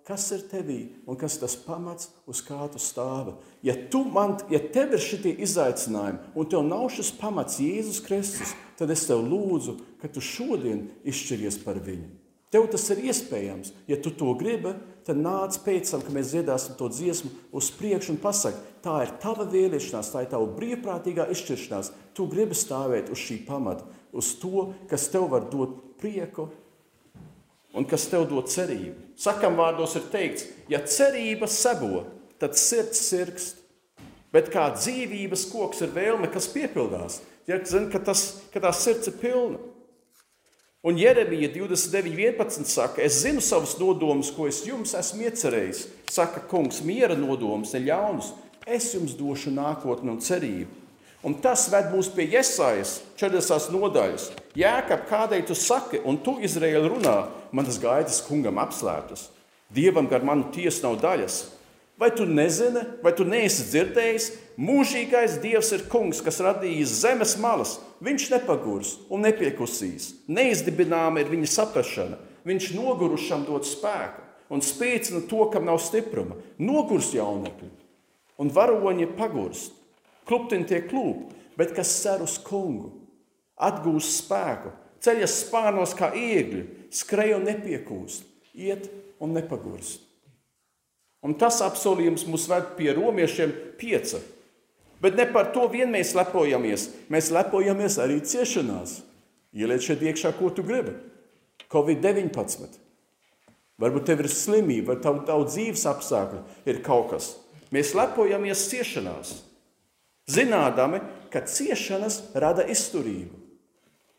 [0.07, 3.37] kas ir tevī un kas ir tas pamats, uz kā tu stāvi.
[3.67, 8.55] Ja, tu man, ja tev ir šie izaicinājumi un tev nav šis pamats Jēzus Kristus,
[8.79, 12.11] tad es tev lūdzu, ka tu šodien izšķiries par viņu.
[12.51, 13.71] Tev tas ir iespējams.
[13.87, 14.73] Ja tu to gribi,
[15.07, 19.13] tad nāc pēc tam, kad mēs dziedāsim to dziesmu, uz priekšu un pasaki, tā ir
[19.23, 21.93] tava vēlēšanās, tā ir tava brīvprātīgā izšķiršanās.
[22.19, 26.49] Tu gribi stāvēt uz šī pamata uz to, kas tev var dot prieku
[27.77, 28.97] un kas tev dod cerību.
[29.21, 32.05] Sakam vārdos ir teikts, ja cerība sebo,
[32.41, 33.61] tad sirds sirkst,
[34.35, 37.21] bet kā dzīvības koks ir vēlme, kas piepildās.
[37.49, 39.61] Ja zin, ka, tas, ka tā sirds ir pilna.
[40.87, 45.83] Un Jeremija 29.11 saka, es zinu savus nodomus, ko es jums esmu iecerējis.
[46.09, 48.31] Saka, kungs, miera nodomus, ne ļaunus.
[48.65, 50.80] Es jums došu nākotni un cerību.
[51.21, 53.69] Un tas ved mūs pie Iesaijas 40.
[53.75, 54.31] nodaļas.
[54.57, 57.17] Jēkab, kādēļ tu saki, un tu Izraēli runā,
[57.53, 59.27] manas gaitas kungam apslēptas.
[59.69, 61.43] Dievam gar manu tiesu nav daļas.
[62.01, 64.31] Vai tu nezini, vai tu neesi dzirdējis?
[64.61, 67.75] Mūžīgais Dievs ir kungs, kas radījis zemes malas.
[68.01, 70.15] Viņš nepagurs un nepiekusīs.
[70.25, 72.17] Neizdibināma ir viņa saprašana.
[72.49, 76.41] Viņš nogurušam dod spēku un spēcina to, kam nav stipruma.
[76.57, 77.69] Nogurs jaunekļi
[78.41, 79.77] un varoņi pagurst
[80.31, 82.93] kluptin tie klūp, bet kas cer uz kungu,
[83.59, 84.71] atgūst spēku,
[85.03, 86.63] ceļas spārnos kā iegļi,
[86.95, 88.25] skrej un nepiekūst,
[88.55, 88.87] iet
[89.21, 90.07] un nepagurst.
[91.21, 93.51] Un tas apsolījums mūs ved pie romiešiem
[93.81, 94.23] pieca.
[95.05, 96.87] Bet ne par to vien mēs lepojamies.
[97.13, 99.01] Mēs lepojamies arī ciešanās.
[99.57, 100.95] Ieliec šeit iekšā, ko tu gribi.
[101.73, 102.79] Covid-19.
[103.81, 107.31] Varbūt tev ir slimība, vai tavu, tavu dzīves apstākļi ir kaut kas.
[107.73, 109.37] Mēs lepojamies ciešanās,
[110.31, 111.01] zinādami,
[111.33, 113.39] ka ciešanas rada izturību.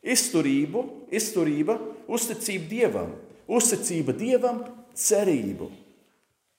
[0.01, 0.83] Izturību,
[1.13, 1.77] izturība,
[2.09, 3.11] uzticība Dievam,
[3.51, 4.63] uzticība Dievam,
[4.97, 5.69] cerību.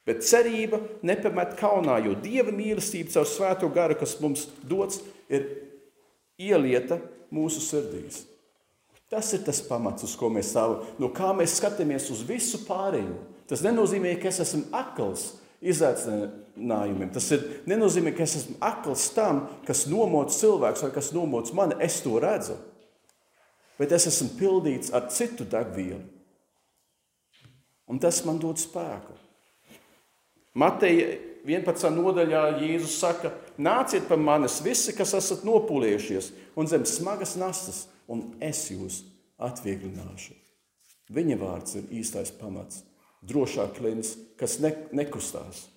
[0.07, 5.01] Bet cerība nepamet kaunā, jo Dieva mīlestība caur svēto garu, kas mums dots,
[5.31, 5.47] ir
[6.41, 6.99] ielieta
[7.33, 8.25] mūsu sirdīs.
[9.13, 13.19] Tas ir tas pamats, uz ko mēs stāvam, no kā mēs skatāmies uz visu pārējo.
[13.51, 15.27] Tas nenozīmē, ka es esmu akls
[16.57, 17.13] izaicinājumiem.
[17.13, 21.75] Tas ir, nenozīmē, ka es esmu akls tam, kas nomoc cilvēks vai kas nomoc mani.
[21.81, 22.57] Es to redzu.
[23.79, 26.03] Bet es esmu pildīts ar citu degvielu.
[27.89, 29.13] Un tas man dod spēku.
[30.55, 31.91] Mateja 11.
[31.91, 38.37] nodaļā Jēzus saka, nāciet pie manis visi, kas esat nopūlējušies un zem smagas nastas, un
[38.41, 39.03] es jūs
[39.41, 40.37] atvieglināšu.
[41.13, 42.85] Viņa vārds ir īstais pamats,
[43.27, 45.72] drošā klinis, kas ne, nekustās.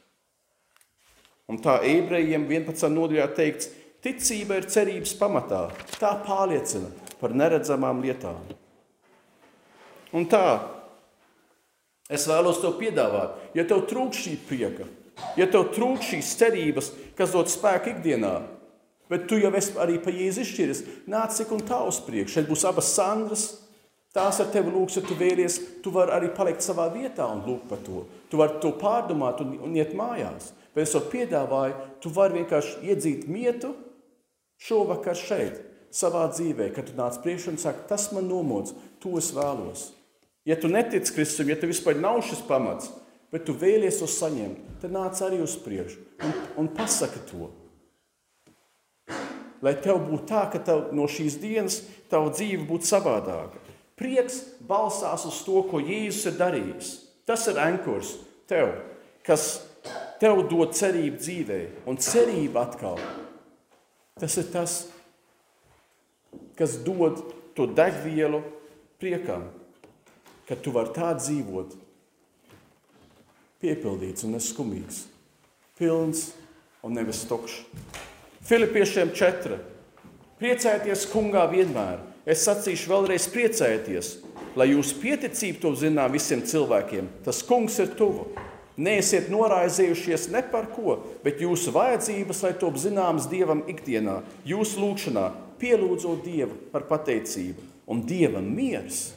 [1.51, 2.87] Un tā ebrejiem 11.
[2.89, 3.69] nodaļā teikts,
[4.01, 5.67] ticība ir cerības pamatā,
[5.99, 6.89] tā pārliecina
[7.19, 8.39] par neredzamām lietām.
[10.15, 10.45] Un tā
[12.05, 14.85] Es vēlos tev piedāvāt, ja tev trūkst šī prieka,
[15.39, 18.33] ja tev trūkst šīs cerības, kas dod spēku ikdienā,
[19.09, 22.35] bet tu jau esi arī pa jēzu izšķiris, nāc cik un tā uz priekšu.
[22.35, 23.47] Šeit būs abas Sandras,
[24.15, 27.67] tās ar tevi lūgs, ja tu vēlies, tu vari arī palikt savā vietā un lūgt
[27.69, 28.05] par to.
[28.31, 30.53] Tu vari to pārdomāt un, un iet mājās.
[30.75, 33.73] Bet es tev piedāvāju, tu vari vienkārši iedzīt mietu
[34.59, 35.59] šovakar šeit,
[35.95, 39.89] savā dzīvē, kad tu nāc priekšā un saki, tas man nomods, to es vēlos.
[40.45, 42.91] Ja tu netici Kristum, ja tev vispār nav šis pamats,
[43.33, 47.49] bet tu vēlies to saņemt, tad nāc arī uz priekšu un, un pasaki to.
[49.63, 51.79] Lai tev būtu tā, ka tev, no šīs dienas
[52.11, 53.64] tava dzīve būtu savādāka.
[53.95, 56.91] Prieks balstās uz to, ko Jēzus ir darījis.
[57.25, 58.15] Tas ir ankurs
[58.49, 58.73] tev,
[59.25, 59.63] kas
[60.21, 62.99] tev dod cerību dzīvē, un cerība atkal.
[64.19, 64.79] Tas ir tas,
[66.59, 67.23] kas dod
[67.55, 68.43] to degvielu
[68.99, 69.47] priekam
[70.45, 71.73] ka tu vari tā dzīvot,
[73.61, 75.05] piepildīts un neskumīgs,
[75.79, 76.27] pilns
[76.85, 77.63] un nevis tukšs.
[78.45, 79.57] Filipiešiem 4.
[80.37, 82.03] Priecājieties kungā vienmēr.
[82.25, 84.11] Es sacīšu vēlreiz, priecājieties,
[84.57, 87.09] lai jūsu pieticība to zinām visiem cilvēkiem.
[87.25, 88.31] Tas kungs ir tuvu.
[88.75, 95.29] Neesiet noraizējušies ne par ko, bet jūsu vajadzības, lai top zināmas Dievam ikdienā, jūsu lūgšanā,
[95.61, 97.71] pielūdzot Dievu par pateicību.
[97.87, 99.13] Un Dievam miers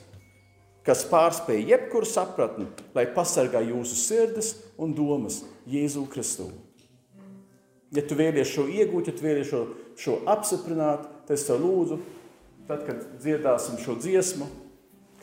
[0.88, 2.64] kas pārspēj jebkuru sapratni,
[2.96, 6.48] lai pasargā jūsu sirdis un domas Jēzu Kristu.
[7.92, 9.62] Ja tu vēlies šo iegūt, ja tu vēlies šo,
[10.00, 11.98] šo apstiprināt, tad es tev lūdzu,
[12.68, 14.48] tad, kad dziedāsim šo dziesmu,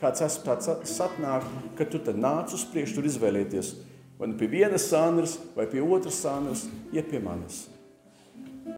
[0.02, 1.46] kāds esmu tāds sapnāk,
[1.78, 3.76] ka tu tad nāc uz priekšu, tur izvēlēties
[4.18, 7.66] vai nu pie vienas sandras, vai pie otras sandras, ja pie manis.